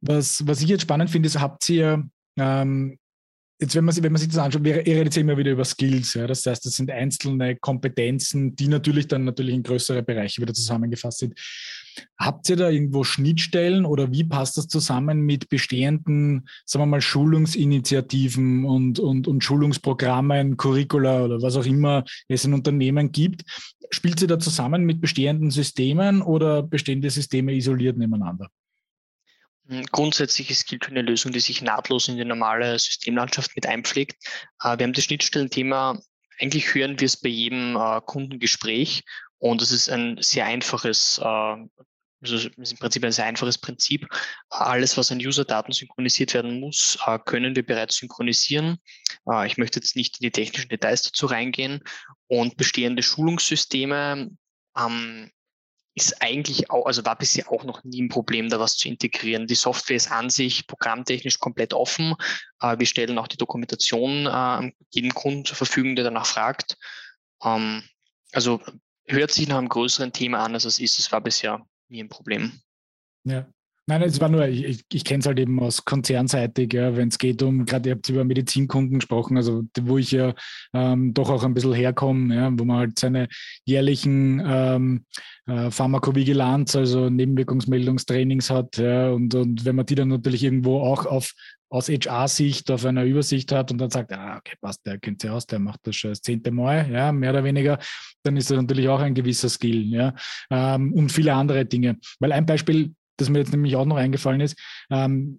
[0.00, 2.98] was, was ich jetzt spannend finde, ist, habt ihr ähm,
[3.60, 5.64] Jetzt, wenn man, sich, wenn man sich das anschaut, wir reden jetzt immer wieder über
[5.64, 6.14] Skills.
[6.14, 6.28] Ja?
[6.28, 11.18] Das heißt, das sind einzelne Kompetenzen, die natürlich dann natürlich in größere Bereiche wieder zusammengefasst
[11.18, 11.34] sind.
[12.16, 17.00] Habt ihr da irgendwo Schnittstellen oder wie passt das zusammen mit bestehenden, sagen wir mal,
[17.00, 23.42] Schulungsinitiativen und, und, und Schulungsprogrammen, Curricula oder was auch immer es in Unternehmen gibt?
[23.90, 28.50] Spielt sie da zusammen mit bestehenden Systemen oder bestehende Systeme isoliert nebeneinander?
[29.68, 34.16] Hm, grundsätzlich ist Skilltree eine Lösung, die sich nahtlos in die normale Systemlandschaft mit einpflegt.
[34.62, 36.00] Äh, wir haben das Schnittstellenthema,
[36.40, 39.04] eigentlich hören wir es bei jedem äh, Kundengespräch
[39.38, 41.24] und es ist ein sehr einfaches, äh,
[42.20, 44.08] also ist im Prinzip ein sehr einfaches Prinzip.
[44.48, 48.78] Alles, was an User-Daten synchronisiert werden muss, können wir bereits synchronisieren.
[49.46, 51.80] Ich möchte jetzt nicht in die technischen Details dazu reingehen
[52.26, 54.30] und bestehende Schulungssysteme
[54.76, 55.30] ähm,
[55.98, 59.46] ist eigentlich auch, also war bisher auch noch nie ein Problem, da was zu integrieren.
[59.46, 62.14] Die Software ist an sich programmtechnisch komplett offen.
[62.60, 66.76] Äh, wir stellen auch die Dokumentation äh, jedem Kunden zur Verfügung, der danach fragt.
[67.44, 67.82] Ähm,
[68.32, 68.60] also
[69.06, 70.98] hört sich nach einem größeren Thema an, als es ist.
[70.98, 72.60] Es war bisher nie ein Problem.
[73.24, 73.46] Ja.
[73.88, 77.16] Nein, es war nur, ich, ich kenne es halt eben aus konzernseitig, ja, wenn es
[77.16, 80.34] geht um, gerade ihr habt über Medizinkunden gesprochen, also wo ich ja
[80.74, 83.28] ähm, doch auch ein bisschen herkomme, ja, wo man halt seine
[83.64, 85.06] jährlichen ähm,
[85.46, 91.06] äh, Pharmakovigilanz, also Nebenwirkungsmeldungstrainings hat, ja, und, und wenn man die dann natürlich irgendwo auch
[91.06, 91.32] auf
[91.70, 95.30] aus HR-Sicht auf einer Übersicht hat und dann sagt, ah, okay, passt, der kennt sich
[95.30, 97.78] aus, der macht das schon das zehnte Mal, ja, mehr oder weniger,
[98.22, 100.14] dann ist das natürlich auch ein gewisser Skill, ja,
[100.50, 101.98] ähm, und viele andere Dinge.
[102.20, 104.58] Weil ein Beispiel, das mir jetzt nämlich auch noch eingefallen ist,
[104.90, 105.38] ähm,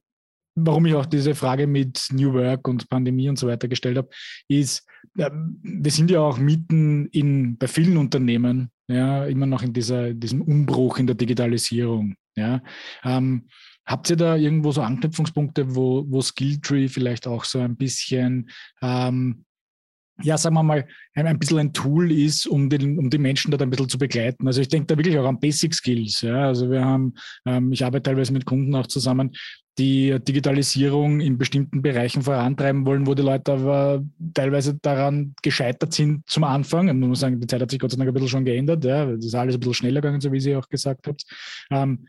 [0.55, 4.09] warum ich auch diese Frage mit New Work und Pandemie und so weiter gestellt habe,
[4.47, 4.85] ist,
[5.17, 10.13] äh, wir sind ja auch mitten in, bei vielen Unternehmen, ja, immer noch in dieser,
[10.13, 12.15] diesem Umbruch in der Digitalisierung.
[12.35, 12.61] Ja.
[13.03, 13.47] Ähm,
[13.85, 18.49] habt ihr da irgendwo so Anknüpfungspunkte, wo, wo Skilltree vielleicht auch so ein bisschen
[18.81, 19.45] ähm,
[20.21, 23.51] ja, sagen wir mal, ein, ein bisschen ein Tool ist, um, den, um die Menschen
[23.51, 24.47] dort ein bisschen zu begleiten.
[24.47, 26.21] Also ich denke da wirklich auch an Basic Skills.
[26.21, 26.47] Ja.
[26.47, 27.13] Also wir haben,
[27.45, 29.31] ähm, ich arbeite teilweise mit Kunden auch zusammen,
[29.77, 34.03] die Digitalisierung in bestimmten Bereichen vorantreiben wollen, wo die Leute aber
[34.33, 36.89] teilweise daran gescheitert sind zum Anfang.
[36.89, 38.83] Und man muss sagen, die Zeit hat sich Gott sei Dank ein bisschen schon geändert.
[38.83, 39.05] Ja.
[39.05, 41.23] Das ist alles ein bisschen schneller gegangen, so wie Sie auch gesagt habt.
[41.71, 42.07] Ähm,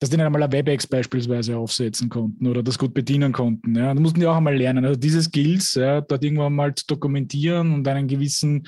[0.00, 3.76] dass die nicht einmal ein WebEx beispielsweise aufsetzen konnten oder das gut bedienen konnten.
[3.76, 3.92] Ja.
[3.94, 4.84] Da mussten die auch einmal lernen.
[4.84, 8.66] Also diese Skills ja, dort irgendwann mal zu dokumentieren und einen gewissen,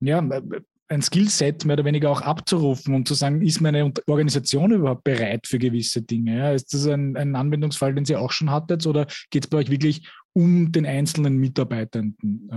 [0.00, 0.22] ja,
[0.90, 5.46] ein Skillset mehr oder weniger auch abzurufen und zu sagen, ist meine Organisation überhaupt bereit
[5.46, 6.38] für gewisse Dinge?
[6.38, 6.52] Ja?
[6.52, 9.70] Ist das ein, ein Anwendungsfall, den Sie auch schon hattet oder geht es bei euch
[9.70, 12.48] wirklich um den einzelnen Mitarbeitenden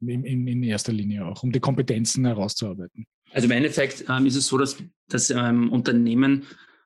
[0.00, 3.04] äh, in, in, in, erster Linie auch, um die Kompetenzen herauszuarbeiten?
[3.32, 6.44] Also im Endeffekt ähm, ist es so, dass, dass ähm, Unternehmen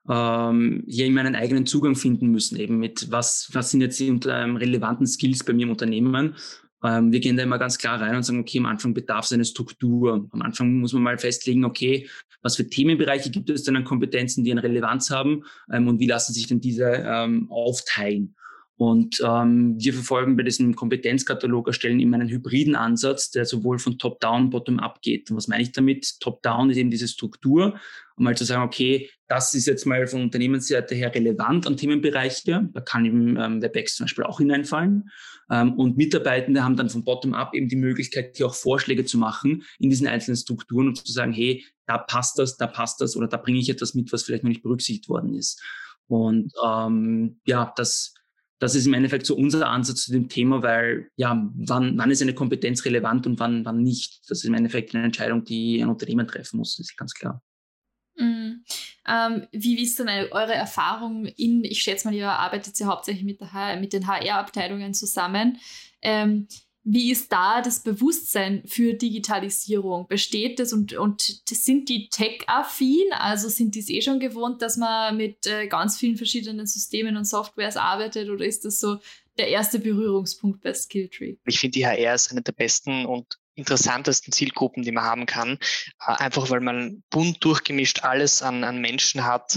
[0.09, 4.09] ähm, hier immer einen eigenen Zugang finden müssen, eben mit was, was sind jetzt die
[4.09, 6.35] ähm, relevanten Skills bei mir im Unternehmen.
[6.85, 9.33] Ähm, wir gehen da immer ganz klar rein und sagen, okay, am Anfang bedarf es
[9.33, 10.29] einer Struktur.
[10.31, 12.09] Am Anfang muss man mal festlegen, okay,
[12.43, 15.43] was für Themenbereiche gibt es denn an Kompetenzen, die eine Relevanz haben
[15.73, 18.36] ähm, und wie lassen sich denn diese ähm, aufteilen.
[18.79, 23.99] Und ähm, wir verfolgen bei diesem Kompetenzkatalog erstellen immer einen hybriden Ansatz, der sowohl von
[23.99, 25.31] Top-Down, Bottom-up geht.
[25.31, 26.21] Und was meine ich damit?
[26.21, 27.79] Top-Down ist eben diese Struktur,
[28.17, 32.69] um mal zu sagen, okay, das ist jetzt mal von Unternehmensseite her relevant an Themenbereiche.
[32.73, 35.09] Da kann eben ähm, WebEx zum Beispiel auch hineinfallen.
[35.51, 39.63] Ähm, und Mitarbeitende haben dann von Bottom-up eben die Möglichkeit, hier auch Vorschläge zu machen
[39.79, 43.27] in diesen einzelnen Strukturen und zu sagen, hey, da passt das, da passt das oder
[43.27, 45.63] da bringe ich etwas mit, was vielleicht noch nicht berücksichtigt worden ist.
[46.09, 48.15] Und ähm, ja, das
[48.59, 52.23] das ist im Endeffekt so unser Ansatz zu dem Thema, weil ja, wann, wann ist
[52.23, 54.21] eine Kompetenz relevant und wann, wann nicht?
[54.29, 57.43] Das ist im Endeffekt eine Entscheidung, die ein Unternehmen treffen muss, ist ganz klar.
[58.17, 58.65] Mhm.
[59.07, 63.41] Ähm, wie ist denn eure Erfahrung in, ich schätze mal, ihr arbeitet ja hauptsächlich mit,
[63.41, 65.59] der, mit den HR-Abteilungen zusammen.
[66.01, 66.49] Ähm,
[66.89, 70.07] wie ist da das Bewusstsein für Digitalisierung?
[70.07, 73.13] Besteht das und, und sind die tech-affin?
[73.13, 77.17] Also sind die es eh schon gewohnt, dass man mit äh, ganz vielen verschiedenen Systemen
[77.17, 78.99] und Softwares arbeitet oder ist das so
[79.37, 81.35] der erste Berührungspunkt bei Skilltree?
[81.45, 85.59] Ich finde, die HR ist eine der besten und interessantesten Zielgruppen, die man haben kann.
[86.07, 89.57] Äh, einfach weil man bunt durchgemischt alles an, an Menschen hat,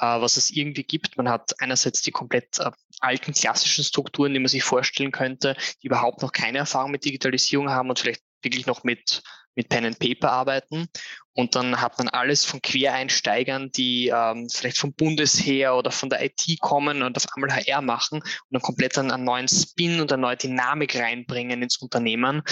[0.00, 1.16] was es irgendwie gibt.
[1.16, 5.86] Man hat einerseits die komplett äh, alten klassischen Strukturen, die man sich vorstellen könnte, die
[5.86, 9.22] überhaupt noch keine Erfahrung mit Digitalisierung haben und vielleicht wirklich noch mit,
[9.54, 10.88] mit Pen and Paper arbeiten.
[11.32, 16.24] Und dann hat man alles von Quereinsteigern, die ähm, vielleicht vom Bundesheer oder von der
[16.24, 20.12] IT kommen und auf einmal HR machen und dann komplett einen, einen neuen Spin und
[20.12, 22.42] eine neue Dynamik reinbringen ins Unternehmen.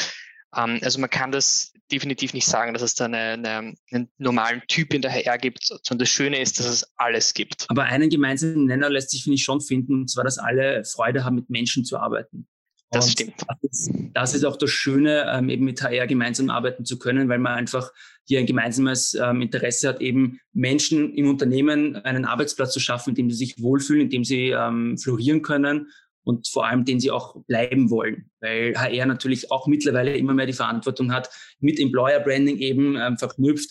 [0.56, 4.62] Ähm, also man kann das definitiv nicht sagen, dass es da eine, eine, einen normalen
[4.68, 7.66] Typ in der HR gibt, sondern das Schöne ist, dass es alles gibt.
[7.68, 11.24] Aber einen gemeinsamen Nenner lässt sich, finde ich, schon finden, und zwar, dass alle Freude
[11.24, 12.46] haben, mit Menschen zu arbeiten.
[12.90, 13.34] Das und stimmt.
[13.48, 17.28] Das ist, das ist, auch das Schöne, ähm, eben mit HR gemeinsam arbeiten zu können,
[17.28, 17.90] weil man einfach
[18.26, 23.16] hier ein gemeinsames ähm, Interesse hat, eben Menschen im Unternehmen einen Arbeitsplatz zu schaffen, in
[23.16, 25.88] dem sie sich wohlfühlen, in dem sie ähm, florieren können
[26.24, 30.46] und vor allem den sie auch bleiben wollen, weil HR natürlich auch mittlerweile immer mehr
[30.46, 33.70] die Verantwortung hat, mit Employer Branding eben ähm, verknüpft,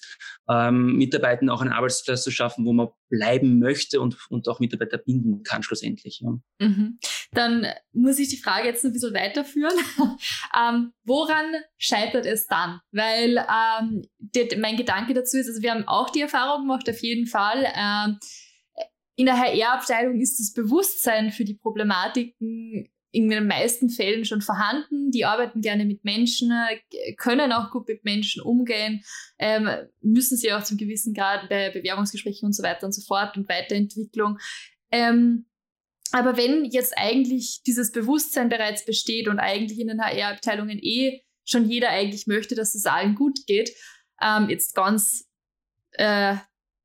[0.50, 4.98] ähm, Mitarbeitern auch einen Arbeitsplatz zu schaffen, wo man bleiben möchte und, und auch Mitarbeiter
[4.98, 6.22] binden kann schlussendlich.
[6.22, 6.32] Ja.
[6.60, 7.00] Mhm.
[7.32, 9.78] Dann muss ich die Frage jetzt ein bisschen weiterführen.
[10.58, 11.46] ähm, woran
[11.78, 12.80] scheitert es dann?
[12.92, 17.02] Weil ähm, der, mein Gedanke dazu ist, also wir haben auch die Erfahrung gemacht, auf
[17.02, 18.18] jeden Fall, ähm,
[19.16, 25.12] in der HR-Abteilung ist das Bewusstsein für die Problematiken in den meisten Fällen schon vorhanden.
[25.12, 26.52] Die arbeiten gerne mit Menschen,
[27.18, 29.04] können auch gut mit Menschen umgehen,
[29.38, 29.70] ähm,
[30.02, 33.48] müssen sie auch zum gewissen Grad bei Bewerbungsgesprächen und so weiter und so fort und
[33.48, 34.40] Weiterentwicklung.
[34.92, 35.46] Ähm,
[36.12, 41.70] aber wenn jetzt eigentlich dieses Bewusstsein bereits besteht und eigentlich in den HR-Abteilungen eh schon
[41.70, 43.72] jeder eigentlich möchte, dass es allen gut geht,
[44.22, 45.28] ähm, jetzt ganz
[45.92, 46.36] äh,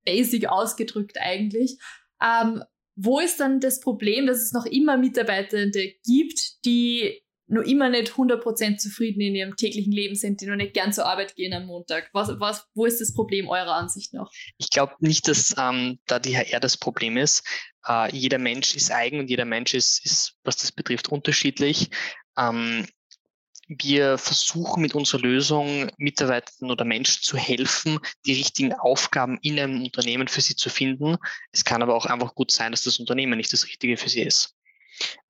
[0.04, 1.78] basic ausgedrückt eigentlich,
[2.22, 2.62] ähm,
[2.96, 8.12] wo ist dann das Problem, dass es noch immer Mitarbeitende gibt, die nur immer nicht
[8.12, 11.66] 100% zufrieden in ihrem täglichen Leben sind, die nur nicht gern zur Arbeit gehen am
[11.66, 12.10] Montag.
[12.12, 14.30] Was, was, wo ist das Problem eurer Ansicht nach?
[14.58, 17.46] Ich glaube nicht, dass ähm, da die HR das Problem ist.
[17.86, 21.88] Äh, jeder Mensch ist eigen und jeder Mensch ist, ist was das betrifft, unterschiedlich.
[22.36, 22.86] Ähm,
[23.68, 29.82] wir versuchen mit unserer Lösung Mitarbeitern oder Menschen zu helfen, die richtigen Aufgaben in einem
[29.82, 31.16] Unternehmen für sie zu finden.
[31.52, 34.22] Es kann aber auch einfach gut sein, dass das Unternehmen nicht das Richtige für sie
[34.22, 34.56] ist.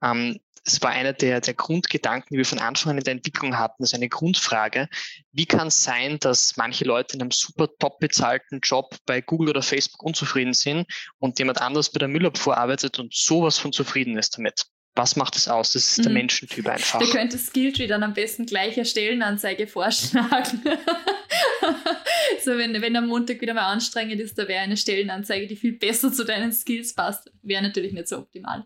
[0.03, 3.57] Ähm, es war einer der, der Grundgedanken, die wir von Anfang an in der Entwicklung
[3.59, 3.83] hatten.
[3.83, 4.89] Das ist eine Grundfrage.
[5.33, 9.51] Wie kann es sein, dass manche Leute in einem super top bezahlten Job bei Google
[9.51, 10.87] oder Facebook unzufrieden sind
[11.19, 14.67] und jemand anders bei der Müllabfuhr arbeitet und sowas von zufrieden ist damit?
[14.95, 15.73] Was macht es aus?
[15.73, 16.15] Das ist der mhm.
[16.15, 16.99] Menschentyp einfach.
[16.99, 20.63] Du könntest Skilltree dann am besten gleich eine Stellenanzeige vorschlagen.
[22.45, 25.73] so, wenn, wenn am Montag wieder mal anstrengend ist, da wäre eine Stellenanzeige, die viel
[25.73, 27.31] besser zu deinen Skills passt.
[27.43, 28.65] Wäre natürlich nicht so optimal.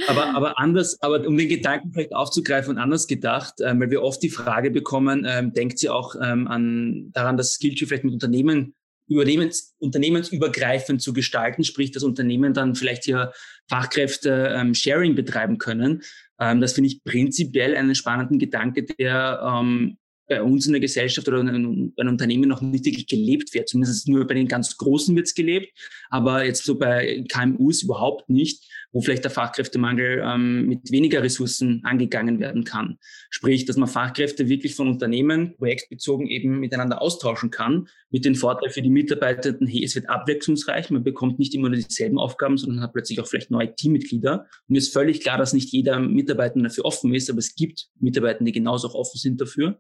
[0.09, 4.03] aber, aber anders, aber um den Gedanken vielleicht aufzugreifen und anders gedacht, ähm, weil wir
[4.03, 8.13] oft die Frage bekommen, ähm, denkt sie auch ähm, an, daran, dass Skilltree vielleicht mit
[8.13, 8.75] Unternehmen
[9.19, 13.33] unternehmensübergreifend zu gestalten, sprich, dass Unternehmen dann vielleicht hier
[13.69, 16.03] Fachkräfte-Sharing ähm, betreiben können.
[16.39, 19.99] Ähm, das finde ich prinzipiell einen spannenden Gedanke, der ähm,
[20.31, 23.69] bei uns in der Gesellschaft oder bei einem Unternehmen noch nicht wirklich gelebt wird.
[23.69, 25.69] Zumindest nur bei den ganz Großen wird es gelebt,
[26.09, 31.81] aber jetzt so bei KMUs überhaupt nicht wo vielleicht der Fachkräftemangel ähm, mit weniger Ressourcen
[31.85, 32.99] angegangen werden kann.
[33.31, 38.71] Sprich, dass man Fachkräfte wirklich von Unternehmen projektbezogen eben miteinander austauschen kann, mit dem Vorteil
[38.71, 42.81] für die Mitarbeitenden, hey, es wird abwechslungsreich, man bekommt nicht immer nur dieselben Aufgaben, sondern
[42.81, 44.41] hat plötzlich auch vielleicht neue Teammitglieder.
[44.41, 47.89] Und mir ist völlig klar, dass nicht jeder Mitarbeiter dafür offen ist, aber es gibt
[48.01, 49.79] Mitarbeiter, die genauso auch offen sind dafür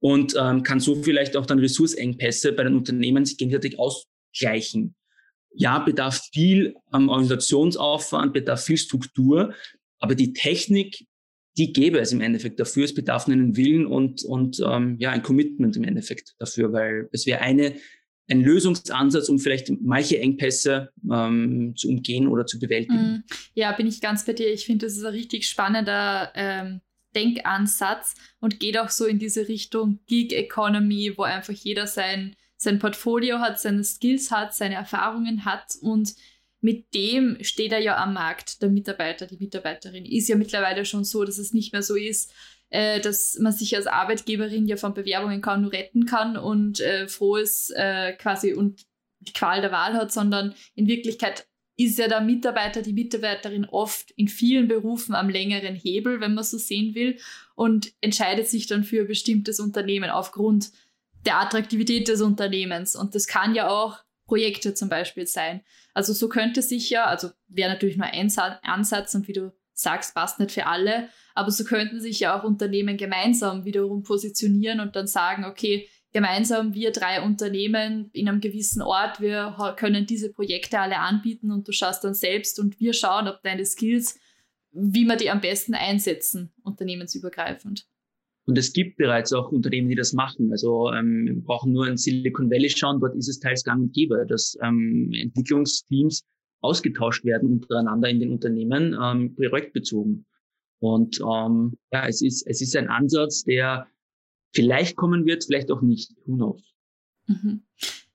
[0.00, 4.94] und ähm, kann so vielleicht auch dann Ressourcengpässe bei den Unternehmen sich gegenseitig ausgleichen
[5.54, 9.54] ja, bedarf viel ähm, Organisationsaufwand, bedarf viel Struktur,
[9.98, 11.06] aber die Technik,
[11.56, 12.84] die gäbe es im Endeffekt dafür.
[12.84, 17.26] Es bedarf einen Willen und, und ähm, ja, ein Commitment im Endeffekt dafür, weil es
[17.26, 17.74] wäre eine,
[18.30, 22.94] ein Lösungsansatz, um vielleicht manche Engpässe ähm, zu umgehen oder zu bewältigen.
[22.94, 23.24] Mm,
[23.54, 24.52] ja, bin ich ganz bei dir.
[24.52, 26.80] Ich finde, das ist ein richtig spannender ähm,
[27.14, 32.80] Denkansatz und geht auch so in diese Richtung Gig Economy, wo einfach jeder sein sein
[32.80, 36.14] Portfolio hat, seine Skills hat, seine Erfahrungen hat und
[36.60, 40.04] mit dem steht er ja am Markt, der Mitarbeiter, die Mitarbeiterin.
[40.04, 42.32] Ist ja mittlerweile schon so, dass es nicht mehr so ist,
[42.70, 47.06] äh, dass man sich als Arbeitgeberin ja von Bewerbungen kaum nur retten kann und äh,
[47.06, 48.84] froh ist äh, quasi und
[49.20, 51.46] die Qual der Wahl hat, sondern in Wirklichkeit
[51.78, 56.42] ist ja der Mitarbeiter, die Mitarbeiterin oft in vielen Berufen am längeren Hebel, wenn man
[56.42, 57.18] so sehen will,
[57.54, 60.72] und entscheidet sich dann für ein bestimmtes Unternehmen aufgrund
[61.24, 62.96] der Attraktivität des Unternehmens.
[62.96, 65.62] Und das kann ja auch Projekte zum Beispiel sein.
[65.94, 70.16] Also so könnte sich ja, also wäre natürlich nur ein Ansatz und wie du sagst,
[70.16, 74.96] passt nicht für alle, aber so könnten sich ja auch Unternehmen gemeinsam wiederum positionieren und
[74.96, 80.80] dann sagen, okay, gemeinsam wir drei Unternehmen in einem gewissen Ort, wir können diese Projekte
[80.80, 84.18] alle anbieten und du schaust dann selbst und wir schauen, ob deine Skills,
[84.72, 87.86] wie wir die am besten einsetzen, unternehmensübergreifend.
[88.46, 90.50] Und es gibt bereits auch Unternehmen, die das machen.
[90.50, 93.92] Also ähm, wir brauchen nur in Silicon Valley schauen, dort ist es teils gang und
[93.92, 96.24] gäbe, dass ähm, Entwicklungsteams
[96.60, 100.24] ausgetauscht werden untereinander in den Unternehmen, ähm, projektbezogen.
[100.80, 103.86] Und ähm, ja, es ist, es ist ein Ansatz, der
[104.54, 106.12] vielleicht kommen wird, vielleicht auch nicht.
[106.26, 106.62] Who knows?
[107.26, 107.62] Mhm.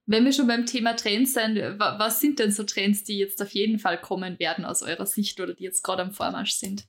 [0.05, 3.51] Wenn wir schon beim Thema Trends sind, was sind denn so Trends, die jetzt auf
[3.51, 6.87] jeden Fall kommen werden aus eurer Sicht oder die jetzt gerade am Vormarsch sind?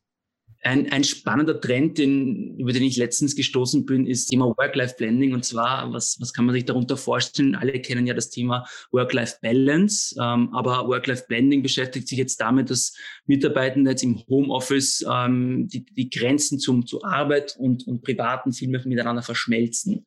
[0.67, 5.35] Ein, ein spannender Trend, den, über den ich letztens gestoßen bin, ist Thema Work-Life-Blending.
[5.35, 7.55] Und zwar, was, was kann man sich darunter vorstellen?
[7.55, 12.97] Alle kennen ja das Thema Work-Life-Balance, ähm, aber Work-Life-Blending beschäftigt sich jetzt damit, dass
[13.27, 18.69] Mitarbeitende jetzt im Homeoffice ähm, die, die Grenzen zum, zu Arbeit und, und Privaten viel
[18.69, 20.07] mehr miteinander verschmelzen.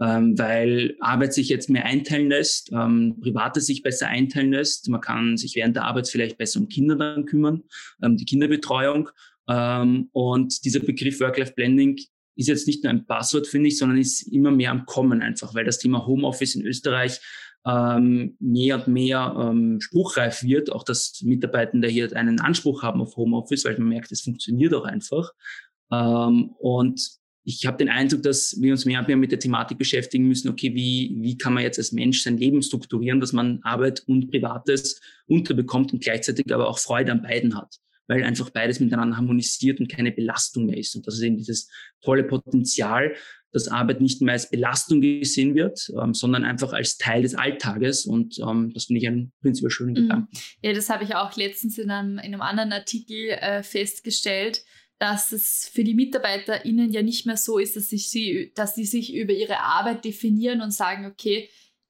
[0.00, 4.88] Ähm, weil Arbeit sich jetzt mehr einteilen lässt, ähm, Private sich besser einteilen lässt.
[4.88, 7.62] Man kann sich während der Arbeit vielleicht besser um Kinder dann kümmern,
[8.02, 9.10] ähm, die Kinderbetreuung.
[9.52, 11.98] Ähm, und dieser Begriff Work-Life-Blending
[12.36, 15.54] ist jetzt nicht nur ein Passwort, finde ich, sondern ist immer mehr am Kommen einfach,
[15.54, 17.20] weil das Thema Homeoffice in Österreich
[17.66, 23.16] ähm, mehr und mehr ähm, spruchreif wird, auch dass Mitarbeitende hier einen Anspruch haben auf
[23.16, 25.32] Homeoffice, weil man merkt, es funktioniert auch einfach.
[25.92, 29.76] Ähm, und ich habe den Eindruck, dass wir uns mehr und mehr mit der Thematik
[29.76, 33.60] beschäftigen müssen, okay, wie, wie kann man jetzt als Mensch sein Leben strukturieren, dass man
[33.64, 37.78] Arbeit und Privates unterbekommt und gleichzeitig aber auch Freude an beiden hat
[38.12, 40.94] weil einfach beides miteinander harmonisiert und keine Belastung mehr ist.
[40.94, 41.70] Und das ist eben dieses
[42.02, 43.14] tolle Potenzial,
[43.52, 48.04] dass Arbeit nicht mehr als Belastung gesehen wird, ähm, sondern einfach als Teil des Alltages.
[48.04, 50.08] Und ähm, das finde ich ein prinzipiell schönen mhm.
[50.08, 50.28] Gedanken.
[50.62, 54.62] Ja, das habe ich auch letztens in einem, in einem anderen Artikel äh, festgestellt,
[54.98, 58.84] dass es für die MitarbeiterInnen ja nicht mehr so ist, dass, sich sie, dass sie
[58.84, 61.48] sich über ihre Arbeit definieren und sagen, okay,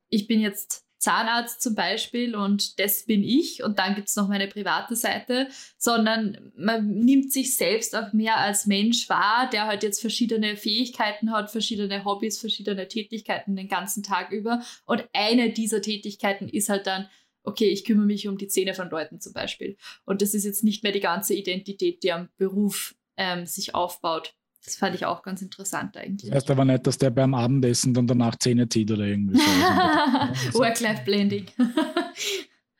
[0.08, 4.28] ich bin jetzt Zahnarzt zum Beispiel und das bin ich und dann gibt es noch
[4.28, 9.82] meine private Seite, sondern man nimmt sich selbst auch mehr als Mensch wahr, der halt
[9.82, 14.62] jetzt verschiedene Fähigkeiten hat, verschiedene Hobbys, verschiedene Tätigkeiten den ganzen Tag über.
[14.86, 17.08] Und eine dieser Tätigkeiten ist halt dann,
[17.42, 19.76] okay, ich kümmere mich um die Zähne von Leuten zum Beispiel.
[20.04, 24.36] Und das ist jetzt nicht mehr die ganze Identität, die am Beruf ähm, sich aufbaut.
[24.64, 26.30] Das fand ich auch ganz interessant eigentlich.
[26.30, 29.42] Das heißt aber nicht, dass der beim Abendessen dann danach Zähne zieht oder irgendwie so.
[30.58, 31.46] Work-Life-Blending.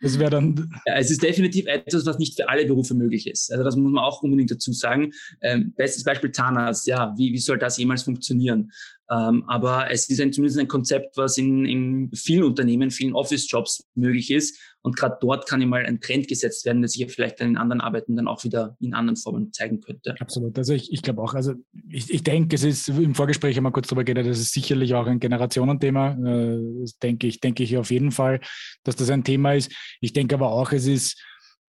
[0.00, 0.70] Das wäre dann.
[0.86, 3.52] Ja, es ist definitiv etwas, was nicht für alle Berufe möglich ist.
[3.52, 5.12] Also das muss man auch unbedingt dazu sagen.
[5.40, 6.86] Ähm, bestes Beispiel Zahnarzt.
[6.88, 8.72] Ja, wie, wie soll das jemals funktionieren?
[9.12, 13.86] Ähm, aber es ist ein, zumindest ein Konzept, was in, in vielen Unternehmen, vielen Office-Jobs
[13.94, 14.58] möglich ist.
[14.80, 17.80] Und gerade dort kann mal ein Trend gesetzt werden, der sich ja vielleicht in anderen
[17.80, 20.14] Arbeiten dann auch wieder in anderen Formen zeigen könnte.
[20.18, 20.56] Absolut.
[20.58, 21.52] Also ich, ich glaube auch, also
[21.88, 25.06] ich, ich denke, es ist im Vorgespräch einmal kurz darüber geredet, das ist sicherlich auch
[25.06, 26.12] ein Generationenthema.
[26.12, 26.58] Äh,
[27.02, 28.40] denke ich, denke ich auf jeden Fall,
[28.82, 29.72] dass das ein Thema ist.
[30.00, 31.22] Ich denke aber auch, es ist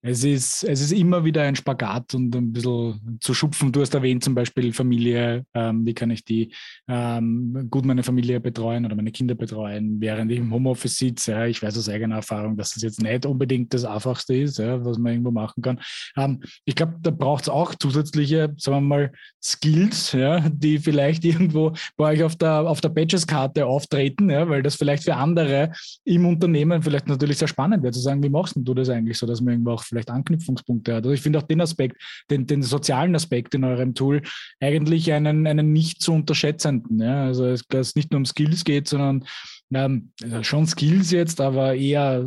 [0.01, 3.73] es ist, es ist immer wieder ein Spagat und ein bisschen zu schupfen.
[3.73, 6.55] Du hast erwähnt zum Beispiel Familie, ähm, wie kann ich die
[6.87, 11.33] ähm, gut meine Familie betreuen oder meine Kinder betreuen, während ich im Homeoffice sitze.
[11.33, 14.85] Ja, ich weiß aus eigener Erfahrung, dass das jetzt nicht unbedingt das Einfachste ist, ja,
[14.85, 15.81] was man irgendwo machen kann.
[16.17, 21.25] Ähm, ich glaube, da braucht es auch zusätzliche, sagen wir mal, Skills, ja, die vielleicht
[21.25, 25.73] irgendwo bei euch auf der, auf der Badges-Karte auftreten, ja, weil das vielleicht für andere
[26.05, 29.27] im Unternehmen vielleicht natürlich sehr spannend wäre, zu sagen, wie machst du das eigentlich so,
[29.27, 31.05] dass man irgendwo auch vielleicht Anknüpfungspunkte hat.
[31.05, 34.23] Also ich finde auch den Aspekt, den, den sozialen Aspekt in eurem Tool
[34.61, 37.01] eigentlich einen, einen nicht zu unterschätzenden.
[37.01, 37.25] Ja?
[37.25, 39.25] Also es, dass es nicht nur um Skills geht, sondern
[39.73, 40.13] ähm,
[40.43, 42.25] schon Skills jetzt, aber eher,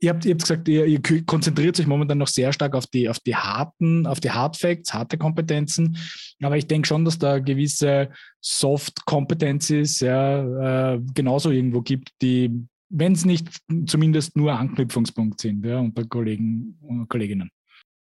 [0.00, 3.08] ihr habt, ihr habt gesagt, ihr, ihr, konzentriert sich momentan noch sehr stark auf die,
[3.08, 5.98] auf die harten, auf die Hard Facts, harte Kompetenzen.
[6.42, 8.10] Aber ich denke schon, dass da gewisse
[8.40, 12.66] Soft Competencies ja, äh, genauso irgendwo gibt, die
[12.96, 13.48] wenn es nicht
[13.86, 17.50] zumindest nur Anknüpfungspunkt sind ja, unter Kollegen und Kolleginnen.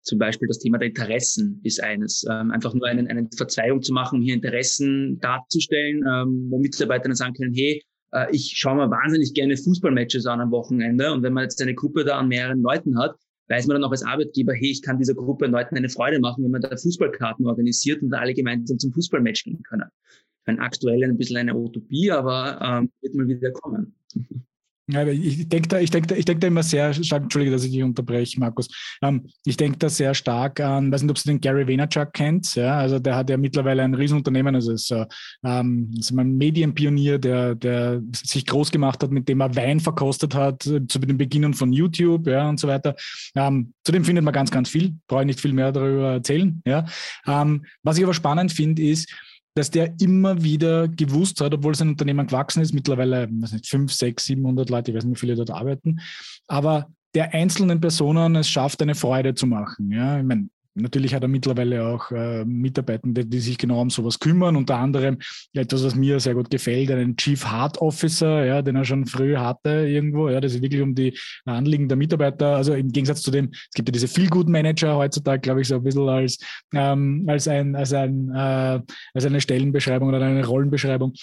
[0.02, 2.26] Zum Beispiel das Thema der Interessen ist eines.
[2.30, 7.16] Ähm, einfach nur einen, eine Verzweihung zu machen, hier Interessen darzustellen, ähm, wo Mitarbeiter dann
[7.16, 7.84] sagen können, hey,
[8.14, 11.76] äh, ich schaue mir wahnsinnig gerne Fußballmatches an am Wochenende und wenn man jetzt eine
[11.76, 13.16] Gruppe da an mehreren Leuten hat,
[13.50, 16.44] weiß man dann auch als Arbeitgeber, hey, ich kann dieser Gruppe Leuten eine Freude machen,
[16.44, 19.90] wenn man da Fußballkarten organisiert und da alle gemeinsam zum Fußballmatch gehen können.
[20.42, 23.94] Ich meine, aktuell ein bisschen eine Utopie, aber ähm, wird mal wieder kommen.
[24.92, 27.64] Ja, ich denke da, ich denke da, ich denke da immer sehr stark, entschuldige, dass
[27.64, 28.68] ich dich unterbreche, Markus.
[29.04, 32.56] Ähm, ich denke da sehr stark an, weiß nicht, ob du den Gary Vaynerchuk kennt,
[32.56, 35.06] ja, also der hat ja mittlerweile ein Riesenunternehmen, also ist, äh,
[35.44, 40.34] ähm, ist ein Medienpionier, der, der sich groß gemacht hat, mit dem er Wein verkostet
[40.34, 42.96] hat, äh, zu den Beginnen von YouTube, ja, und so weiter.
[43.36, 46.86] Ähm, zudem findet man ganz, ganz viel, brauche ich nicht viel mehr darüber erzählen, ja.
[47.28, 49.08] Ähm, was ich aber spannend finde, ist,
[49.56, 53.92] dass der immer wieder gewusst hat, obwohl sein Unternehmen gewachsen ist, mittlerweile, weiß nicht, 5,
[53.92, 56.00] 6, 700 Leute, ich weiß nicht, wie viele dort arbeiten,
[56.48, 59.92] aber der einzelnen Personen es schafft, eine Freude zu machen.
[59.92, 64.20] Ja, ich meine, Natürlich hat er mittlerweile auch äh, Mitarbeitende, die sich genau um sowas
[64.20, 64.56] kümmern.
[64.56, 65.18] Unter anderem
[65.54, 69.36] etwas, was mir sehr gut gefällt, einen Chief Heart Officer, ja, den er schon früh
[69.36, 70.30] hatte irgendwo.
[70.30, 72.56] Ja, das ist wirklich um die Anliegen der Mitarbeiter.
[72.56, 75.68] Also im Gegensatz zu dem, es gibt ja diese Feel Good Manager heutzutage, glaube ich,
[75.68, 76.38] so ein bisschen als,
[76.74, 78.82] ähm, als, ein, als, ein, äh,
[79.14, 81.14] als eine Stellenbeschreibung oder eine Rollenbeschreibung.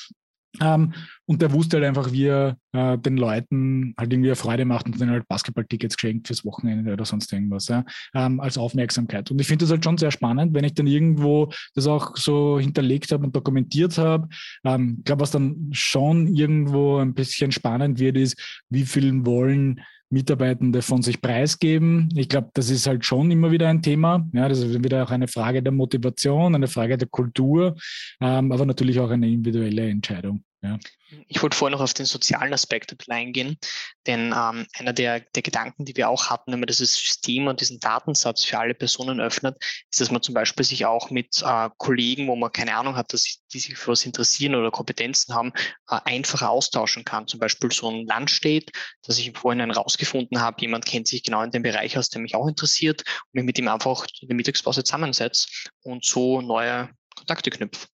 [0.60, 0.92] Ähm,
[1.26, 4.86] und der wusste halt einfach, wie er äh, den Leuten halt irgendwie eine Freude macht
[4.86, 7.84] und denen halt Basketballtickets geschenkt fürs Wochenende oder sonst irgendwas, ja,
[8.14, 9.30] ähm, als Aufmerksamkeit.
[9.30, 12.58] Und ich finde das halt schon sehr spannend, wenn ich dann irgendwo das auch so
[12.58, 14.28] hinterlegt habe und dokumentiert habe.
[14.64, 19.80] Ähm, ich glaube, was dann schon irgendwo ein bisschen spannend wird, ist, wie viel wollen
[20.08, 22.08] Mitarbeitende von sich preisgeben.
[22.14, 24.28] Ich glaube, das ist halt schon immer wieder ein Thema.
[24.32, 27.74] Ja, das ist wieder auch eine Frage der Motivation, eine Frage der Kultur,
[28.20, 30.44] ähm, aber natürlich auch eine individuelle Entscheidung.
[30.62, 30.78] Ja.
[31.28, 33.58] Ich wollte vorher noch auf den sozialen Aspekt ein bisschen eingehen,
[34.06, 37.60] denn ähm, einer der, der Gedanken, die wir auch hatten, wenn man dieses System und
[37.60, 39.56] diesen Datensatz für alle Personen öffnet,
[39.90, 43.12] ist, dass man zum Beispiel sich auch mit äh, Kollegen, wo man keine Ahnung hat,
[43.12, 45.52] dass die sich für was interessieren oder Kompetenzen haben,
[45.88, 47.28] äh, einfacher austauschen kann.
[47.28, 48.70] Zum Beispiel so ein Landstedt,
[49.02, 52.22] das ich im Vorhinein rausgefunden habe, jemand kennt sich genau in dem Bereich aus, der
[52.22, 53.02] mich auch interessiert
[53.32, 55.46] und ich mit ihm einfach in der Mittagspause zusammensetze
[55.82, 57.86] und so neue Kontakte knüpfe.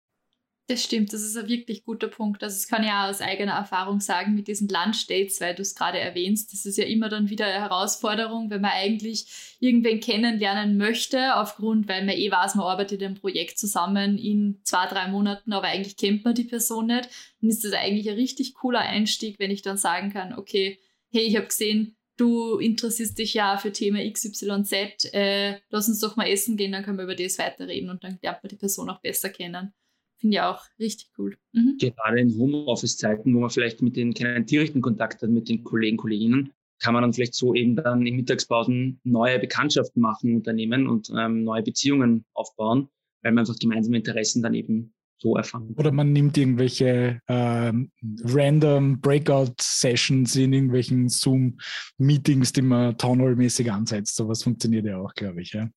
[0.68, 2.42] Das stimmt, das ist ein wirklich guter Punkt.
[2.42, 5.74] Also das kann ich auch aus eigener Erfahrung sagen mit diesen Lunchdates, weil du es
[5.74, 6.52] gerade erwähnst.
[6.52, 11.88] Das ist ja immer dann wieder eine Herausforderung, wenn man eigentlich irgendwen kennenlernen möchte, aufgrund,
[11.88, 15.96] weil man eh weiß, man arbeitet im Projekt zusammen in zwei, drei Monaten, aber eigentlich
[15.96, 17.08] kennt man die Person nicht.
[17.40, 20.78] Dann ist das eigentlich ein richtig cooler Einstieg, wenn ich dann sagen kann, okay,
[21.10, 26.14] hey, ich habe gesehen, du interessierst dich ja für Thema XYZ, äh, lass uns doch
[26.14, 28.88] mal essen gehen, dann können wir über das weiterreden und dann lernt man die Person
[28.90, 29.74] auch besser kennen.
[30.22, 31.36] Finde ich auch richtig cool.
[31.52, 31.78] Mhm.
[31.78, 35.96] Gerade in Homeoffice-Zeiten, wo man vielleicht mit den keinen direkten Kontakt hat mit den Kollegen,
[35.96, 41.10] Kolleginnen, kann man dann vielleicht so eben dann in Mittagspausen neue Bekanntschaften machen Unternehmen und
[41.18, 42.88] ähm, neue Beziehungen aufbauen,
[43.22, 45.74] weil man einfach gemeinsame Interessen dann eben so erfahren.
[45.76, 47.90] Oder man nimmt irgendwelche ähm,
[48.24, 54.14] random Breakout-Sessions in irgendwelchen Zoom-Meetings, die man Townhall-mäßig ansetzt.
[54.14, 55.52] Sowas funktioniert ja auch, glaube ich.
[55.52, 55.68] Ja.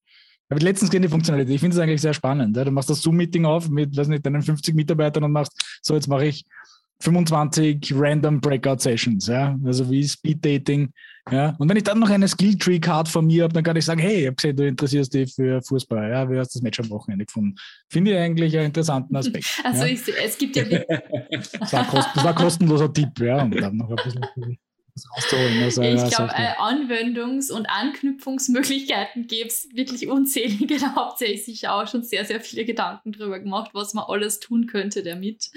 [0.49, 1.55] Habe letztens gesehen die Funktionalität.
[1.55, 2.55] Ich finde es eigentlich sehr spannend.
[2.55, 2.63] Ja.
[2.63, 6.07] Du machst das Zoom-Meeting auf mit, weiß nicht, deinen 50 Mitarbeitern und machst, so jetzt
[6.07, 6.45] mache ich
[7.01, 9.27] 25 random Breakout Sessions.
[9.27, 9.57] Ja.
[9.65, 10.91] Also wie Speed Dating
[11.31, 11.55] Ja?
[11.57, 14.21] Und wenn ich dann noch eine Skill-Tree-Card von mir habe, dann kann ich sagen, hey,
[14.21, 16.09] ich habe gesehen, du interessierst dich für Fußball.
[16.11, 17.55] Ja, wie hast du das Match am Wochenende gefunden?
[17.89, 19.45] Finde ich eigentlich einen interessanten Aspekt.
[19.63, 19.93] Also ja?
[19.93, 20.63] ich, es gibt ja...
[21.31, 23.41] das, war kost, das war ein kostenloser Tipp, ja.
[23.41, 24.57] Und dann noch ein bisschen
[25.03, 25.63] rauszuholen.
[25.63, 30.77] Also, ich glaube, äh, Anwendungs- und Anknüpfungsmöglichkeiten gäbe es wirklich unzählige.
[30.85, 34.39] Da habt ihr sich auch schon sehr, sehr viele Gedanken drüber gemacht, was man alles
[34.39, 35.49] tun könnte damit.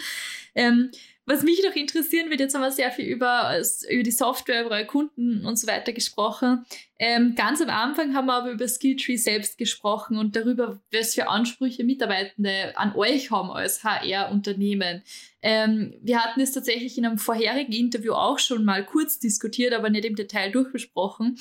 [0.54, 0.90] Ähm,
[1.28, 3.60] was mich noch interessieren wird, jetzt haben wir sehr viel über,
[3.90, 6.64] über die Software, über eure Kunden und so weiter gesprochen.
[6.98, 11.28] Ähm, ganz am Anfang haben wir aber über Skilltree selbst gesprochen und darüber, was für
[11.28, 15.02] Ansprüche Mitarbeitende an euch haben als HR-Unternehmen.
[15.42, 19.90] Ähm, wir hatten es tatsächlich in einem vorherigen Interview auch schon mal kurz diskutiert, aber
[19.90, 21.36] nicht im Detail durchbesprochen.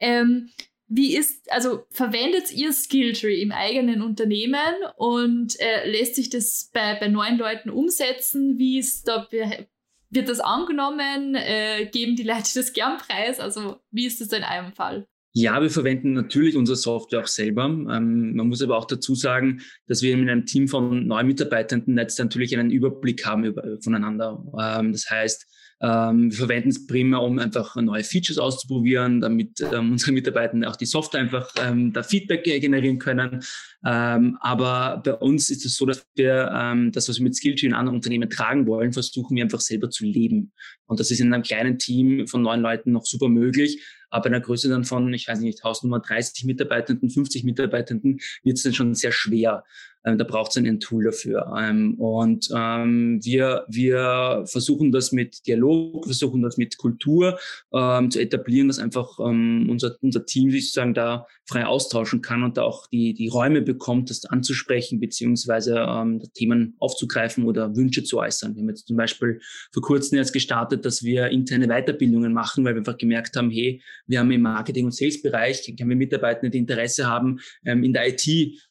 [0.00, 0.50] Ähm,
[0.90, 6.98] wie ist, also verwendet ihr Skilltree im eigenen Unternehmen und äh, lässt sich das bei,
[6.98, 8.58] bei neuen Leuten umsetzen?
[8.58, 11.36] Wie ist da, wird das angenommen?
[11.36, 13.38] Äh, geben die Leute das gern preis?
[13.38, 15.06] Also wie ist das in einem Fall?
[15.32, 17.66] Ja, wir verwenden natürlich unsere Software auch selber.
[17.66, 21.96] Ähm, man muss aber auch dazu sagen, dass wir mit einem Team von neun Mitarbeitenden
[21.98, 24.44] jetzt natürlich einen Überblick haben über, voneinander.
[24.60, 25.46] Ähm, das heißt,
[25.82, 30.76] ähm, wir verwenden es primär, um einfach neue Features auszuprobieren, damit ähm, unsere Mitarbeiter auch
[30.76, 33.42] die Software einfach ähm, da Feedback generieren können.
[33.84, 37.66] Ähm, aber bei uns ist es so, dass wir ähm, das, was wir mit Skilltree
[37.66, 40.52] in anderen Unternehmen tragen wollen, versuchen wir einfach selber zu leben.
[40.86, 43.82] Und das ist in einem kleinen Team von neun Leuten noch super möglich.
[44.10, 48.56] Aber in einer Größe dann von, ich weiß nicht, Hausnummer 30 Mitarbeitenden, 50 Mitarbeitenden wird
[48.56, 49.64] es dann schon sehr schwer.
[50.04, 51.52] Ähm, da braucht es ein Tool dafür.
[51.58, 57.38] Ähm, und ähm, wir, wir versuchen das mit Dialog, versuchen das mit Kultur
[57.72, 62.42] ähm, zu etablieren, dass einfach ähm, unser, unser Team sich sozusagen da frei austauschen kann
[62.42, 68.04] und da auch die, die Räume bekommt, das anzusprechen, beziehungsweise ähm, Themen aufzugreifen oder Wünsche
[68.04, 68.54] zu äußern.
[68.54, 69.40] Wir haben jetzt zum Beispiel
[69.72, 73.82] vor kurzem jetzt gestartet, dass wir interne Weiterbildungen machen, weil wir einfach gemerkt haben, hey,
[74.06, 78.08] wir haben im Marketing- und Sales-Bereich, haben wir Mitarbeiter, die Interesse haben, ähm, in der
[78.08, 78.26] IT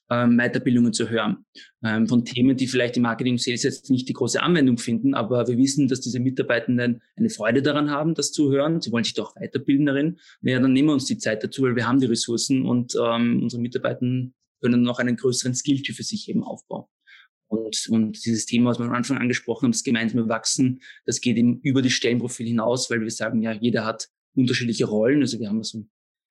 [0.09, 1.45] ähm, Weiterbildungen zu hören.
[1.83, 5.13] Ähm, von Themen, die vielleicht im Marketing und Sales jetzt nicht die große Anwendung finden,
[5.13, 8.81] aber wir wissen, dass diese Mitarbeitenden eine Freude daran haben, das zu hören.
[8.81, 10.19] Sie wollen sich doch weiterbilden darin.
[10.41, 13.43] Ja, dann nehmen wir uns die Zeit dazu, weil wir haben die Ressourcen und ähm,
[13.43, 13.99] unsere Mitarbeiter
[14.61, 16.85] können noch einen größeren Skill-Typ für sich eben aufbauen.
[17.47, 21.37] Und, und dieses Thema, was wir am Anfang angesprochen haben, das gemeinsame Wachsen, das geht
[21.37, 25.21] eben über die Stellenprofil hinaus, weil wir sagen, ja, jeder hat unterschiedliche Rollen.
[25.21, 25.83] Also wir haben so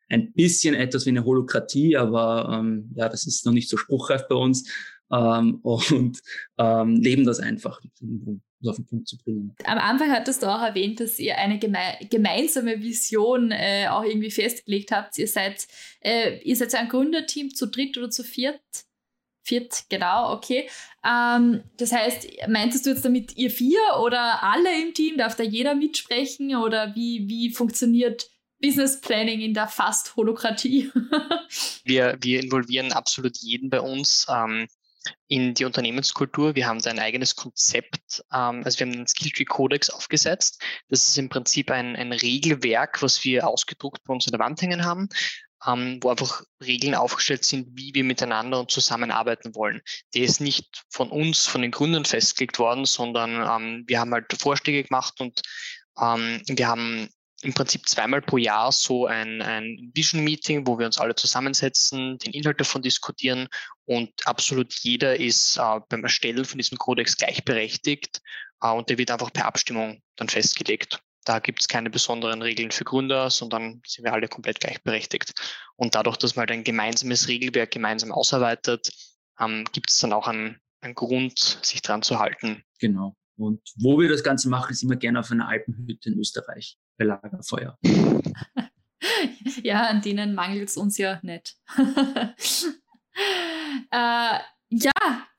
[0.09, 4.27] ein bisschen etwas wie eine Holokratie, aber ähm, ja, das ist noch nicht so spruchreif
[4.29, 4.71] bei uns
[5.13, 6.21] ähm, und
[6.59, 9.55] ähm, leben das einfach, um das auf den Punkt zu bringen.
[9.65, 11.79] Am Anfang hattest du auch erwähnt, dass ihr eine geme
[12.11, 15.17] gemeinsame Vision äh, auch irgendwie festgelegt habt.
[15.19, 15.67] Ihr seid,
[16.01, 18.61] äh, ihr seid ein Gründerteam zu dritt oder zu viert.
[19.45, 20.69] Viert, genau, okay.
[21.07, 25.17] Ähm, das heißt, meintest du jetzt damit ihr vier oder alle im Team?
[25.17, 28.29] Darf da jeder mitsprechen oder wie, wie funktioniert
[28.61, 30.91] Business Planning in der fast Holokratie.
[31.85, 34.67] wir, wir involvieren absolut jeden bei uns ähm,
[35.29, 36.55] in die Unternehmenskultur.
[36.55, 38.25] Wir haben da ein eigenes Konzept.
[38.33, 40.63] Ähm, also wir haben einen Skilltree Codex aufgesetzt.
[40.89, 44.61] Das ist im Prinzip ein, ein Regelwerk, was wir ausgedruckt bei uns an der Wand
[44.61, 45.09] hängen haben.
[45.67, 49.83] Ähm, wo einfach Regeln aufgestellt sind, wie wir miteinander und zusammenarbeiten wollen.
[50.15, 54.33] Der ist nicht von uns, von den Gründern festgelegt worden, sondern ähm, wir haben halt
[54.39, 55.43] Vorschläge gemacht und
[56.01, 57.09] ähm, wir haben
[57.43, 62.19] im Prinzip zweimal pro Jahr so ein, ein Vision Meeting, wo wir uns alle zusammensetzen,
[62.19, 63.49] den Inhalt davon diskutieren
[63.85, 68.21] und absolut jeder ist äh, beim Erstellen von diesem Kodex gleichberechtigt
[68.61, 71.01] äh, und der wird einfach per Abstimmung dann festgelegt.
[71.25, 75.35] Da gibt es keine besonderen Regeln für Gründer, sondern sind wir alle komplett gleichberechtigt.
[75.77, 78.91] Und dadurch, dass man halt ein gemeinsames Regelwerk gemeinsam ausarbeitet,
[79.39, 82.65] ähm, gibt es dann auch einen, einen Grund, sich dran zu halten.
[82.81, 83.15] Genau.
[83.37, 87.79] Und wo wir das Ganze machen, ist immer gerne auf einer Alpenhütte in Österreich Lagerfeuer.
[89.63, 91.57] ja, an denen mangelt es uns ja nicht.
[93.91, 94.39] äh,
[94.71, 94.93] ja,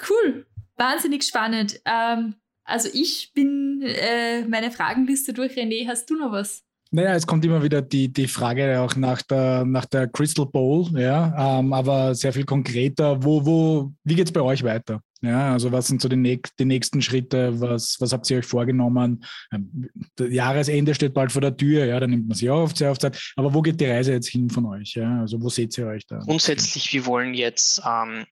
[0.10, 0.45] cool.
[0.76, 1.80] Wahnsinnig spannend.
[1.86, 5.53] Ähm, also ich bin äh, meine Fragenliste durch.
[5.53, 6.64] René, hast du noch was?
[6.91, 10.88] Naja, es kommt immer wieder die, die Frage auch nach der, nach der Crystal Bowl,
[10.99, 13.24] ja, ähm, aber sehr viel konkreter.
[13.24, 15.01] Wo, wo, wie geht es bei euch weiter?
[15.22, 17.59] Ja, also was sind so die, die nächsten Schritte?
[17.59, 19.26] Was, was habt ihr euch vorgenommen?
[19.51, 22.99] Ähm, Jahresende steht bald vor der Tür, ja, da nimmt man sich oft sehr auf
[22.99, 23.34] Zeit.
[23.36, 24.93] Aber wo geht die Reise jetzt hin von euch?
[24.95, 25.20] Ja?
[25.22, 26.20] Also wo seht ihr euch da?
[26.20, 28.26] Grundsätzlich, wir wollen jetzt ähm,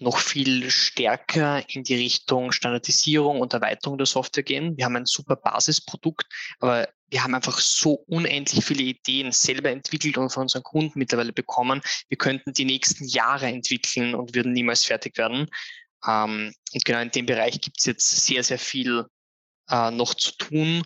[0.00, 4.76] noch viel stärker in die Richtung Standardisierung und Erweiterung der Software gehen.
[4.76, 6.26] Wir haben ein super Basisprodukt,
[6.58, 11.32] aber wir haben einfach so unendlich viele Ideen selber entwickelt und von unseren Kunden mittlerweile
[11.32, 11.82] bekommen.
[12.08, 15.48] Wir könnten die nächsten Jahre entwickeln und würden niemals fertig werden.
[16.06, 19.06] Ähm, und genau in dem Bereich gibt es jetzt sehr, sehr viel
[19.68, 20.82] äh, noch zu tun.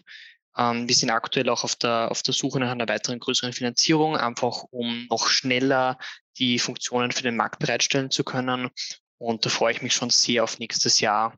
[0.57, 4.17] Ähm, wir sind aktuell auch auf der, auf der Suche nach einer weiteren größeren Finanzierung,
[4.17, 5.99] einfach um noch schneller
[6.39, 8.71] die Funktionen für den Markt bereitstellen zu können.
[9.19, 11.37] Und da freue ich mich schon sehr auf nächstes Jahr,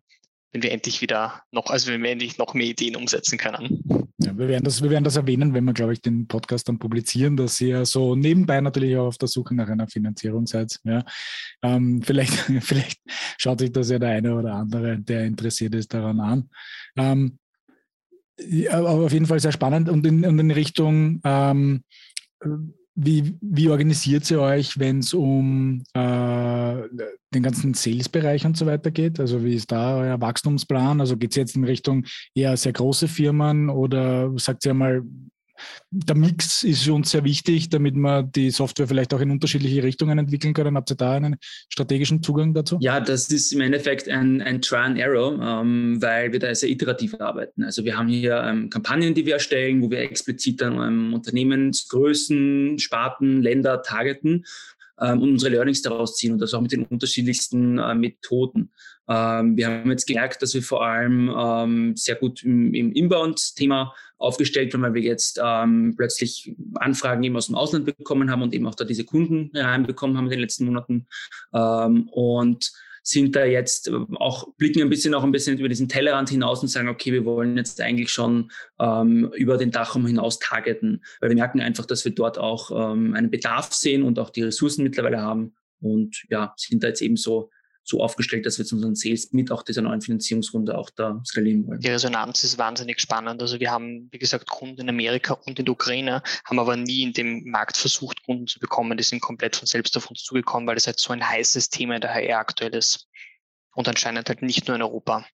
[0.57, 4.09] wenn wir endlich wieder noch, also wenn wir endlich noch mehr Ideen umsetzen können.
[4.17, 6.79] Ja, wir, werden das, wir werden das erwähnen, wenn wir, glaube ich, den Podcast dann
[6.79, 10.81] publizieren, dass ihr so nebenbei natürlich auch auf der Suche nach einer Finanzierung seid.
[10.85, 11.05] Ja.
[11.63, 12.33] Ähm, vielleicht,
[12.63, 13.03] vielleicht
[13.37, 16.51] schaut sich das ja der eine oder andere, der interessiert ist, daran an.
[16.97, 17.39] Ähm,
[18.39, 21.85] ja, aber auf jeden Fall sehr spannend und in, in Richtung ähm,
[22.97, 26.83] wie, wie organisiert ihr euch, wenn es um äh,
[27.35, 29.21] den ganzen Sales-Bereich und so weiter geht?
[29.21, 31.01] Also wie ist da euer Wachstumsplan?
[31.01, 35.03] Also geht es jetzt in Richtung eher sehr große Firmen oder sagt ihr mal,
[35.91, 40.19] der Mix ist uns sehr wichtig, damit wir die Software vielleicht auch in unterschiedliche Richtungen
[40.19, 40.77] entwickeln können.
[40.77, 41.37] Habt ihr da einen
[41.69, 42.79] strategischen Zugang dazu?
[42.81, 46.71] Ja, das ist im Endeffekt ein, ein Try and Error, ähm, weil wir da sehr
[46.71, 47.65] iterativ arbeiten.
[47.65, 52.79] Also wir haben hier ähm, Kampagnen, die wir erstellen, wo wir explizit dann ähm, Unternehmensgrößen,
[52.79, 54.45] Sparten, Länder targeten
[55.01, 58.71] ähm, und unsere Learnings daraus ziehen und das auch mit den unterschiedlichsten äh, Methoden.
[59.09, 63.95] Ähm, wir haben jetzt gemerkt, dass wir vor allem ähm, sehr gut im, im Inbound-Thema
[64.19, 68.55] aufgestellt waren, weil wir jetzt ähm, plötzlich Anfragen eben aus dem Ausland bekommen haben und
[68.55, 71.07] eben auch da diese Kunden reinbekommen haben in den letzten Monaten.
[71.53, 72.73] Ähm, und
[73.09, 76.69] sind da jetzt auch, blicken ein bisschen auch ein bisschen über diesen Tellerrand hinaus und
[76.69, 78.51] sagen, okay, wir wollen jetzt eigentlich schon
[78.81, 83.15] ähm, über den Dachraum hinaus targeten, weil wir merken einfach, dass wir dort auch ähm,
[83.15, 87.17] einen Bedarf sehen und auch die Ressourcen mittlerweile haben und ja, sind da jetzt eben
[87.17, 87.51] so
[87.89, 91.67] so aufgestellt, dass wir jetzt unseren Sales mit auch dieser neuen Finanzierungsrunde auch da skalieren
[91.67, 91.81] wollen.
[91.81, 93.41] Die Resonanz ist wahnsinnig spannend.
[93.41, 97.03] Also wir haben, wie gesagt, Kunden in Amerika und in der Ukraine, haben aber nie
[97.03, 98.99] in dem Markt versucht, Kunden zu bekommen.
[98.99, 101.95] Die sind komplett von selbst auf uns zugekommen, weil es halt so ein heißes Thema
[101.95, 103.07] in der HR aktuell ist.
[103.75, 105.25] Und anscheinend halt nicht nur in Europa.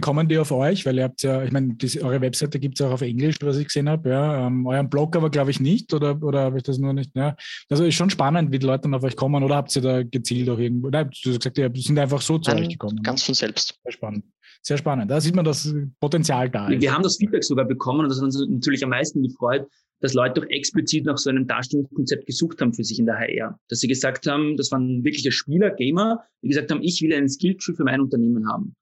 [0.00, 0.84] Kommen die auf euch?
[0.86, 3.66] Weil ihr habt ja, ich meine, eure Webseite gibt es auch auf Englisch, was ich
[3.66, 4.08] gesehen habe.
[4.08, 4.46] Ja.
[4.46, 5.92] Ähm, euren Blog aber, glaube ich, nicht.
[5.94, 7.10] Oder, oder habe ich das nur nicht?
[7.14, 7.36] Ja.
[7.68, 9.42] Also ist schon spannend, wie die Leute dann auf euch kommen.
[9.42, 10.88] Oder habt ihr da gezielt auch irgendwo?
[10.88, 13.02] Nein, du hast gesagt, ihr sind einfach so zu Nein, euch gekommen.
[13.02, 13.78] Ganz von selbst.
[13.84, 14.24] Sehr spannend.
[14.62, 15.10] Sehr spannend.
[15.10, 16.80] Da sieht man, dass Potenzial da ist.
[16.80, 19.66] Wir haben das Feedback sogar bekommen und das hat uns natürlich am meisten gefreut,
[20.00, 23.58] dass Leute doch explizit nach so einem Darstellungskonzept gesucht haben für sich in der HR.
[23.68, 27.28] Dass sie gesagt haben, das waren wirkliche Spieler, Gamer, die gesagt haben, ich will einen
[27.28, 28.74] Skilltree für mein Unternehmen haben.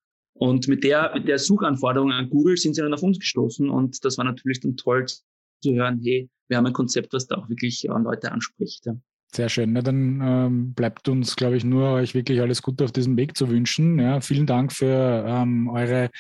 [0.43, 4.05] Und mit der, mit der Suchanforderung an Google sind sie dann auf uns gestoßen und
[4.05, 7.49] das war natürlich dann toll zu hören, hey, wir haben ein Konzept, was da auch
[7.49, 8.85] wirklich äh, Leute anspricht.
[8.87, 8.97] Ja.
[9.33, 9.73] Sehr schön.
[9.73, 13.37] Na, dann ähm, bleibt uns, glaube ich, nur euch wirklich alles Gute auf diesem Weg
[13.37, 14.01] zu wünschen.
[14.01, 16.11] Ja, vielen Dank für ähm, eure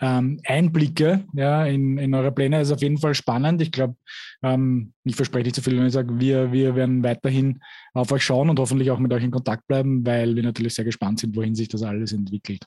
[0.00, 2.60] ähm, Einblicke ja, in, in eure Pläne.
[2.60, 3.60] Das ist auf jeden Fall spannend.
[3.60, 3.96] Ich glaube,
[4.42, 7.60] ähm, ich verspreche nicht zu viel, wenn ich sage, wir, wir werden weiterhin
[7.92, 10.86] auf euch schauen und hoffentlich auch mit euch in Kontakt bleiben, weil wir natürlich sehr
[10.86, 12.64] gespannt sind, wohin sich das alles entwickelt.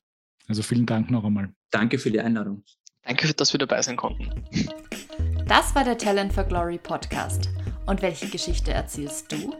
[0.50, 1.54] Also vielen Dank noch einmal.
[1.72, 2.64] Danke für die Einladung.
[3.04, 4.30] Danke, dass wir dabei sein konnten.
[5.48, 7.50] Das war der Talent for Glory Podcast.
[7.86, 9.56] Und welche Geschichte erzählst du?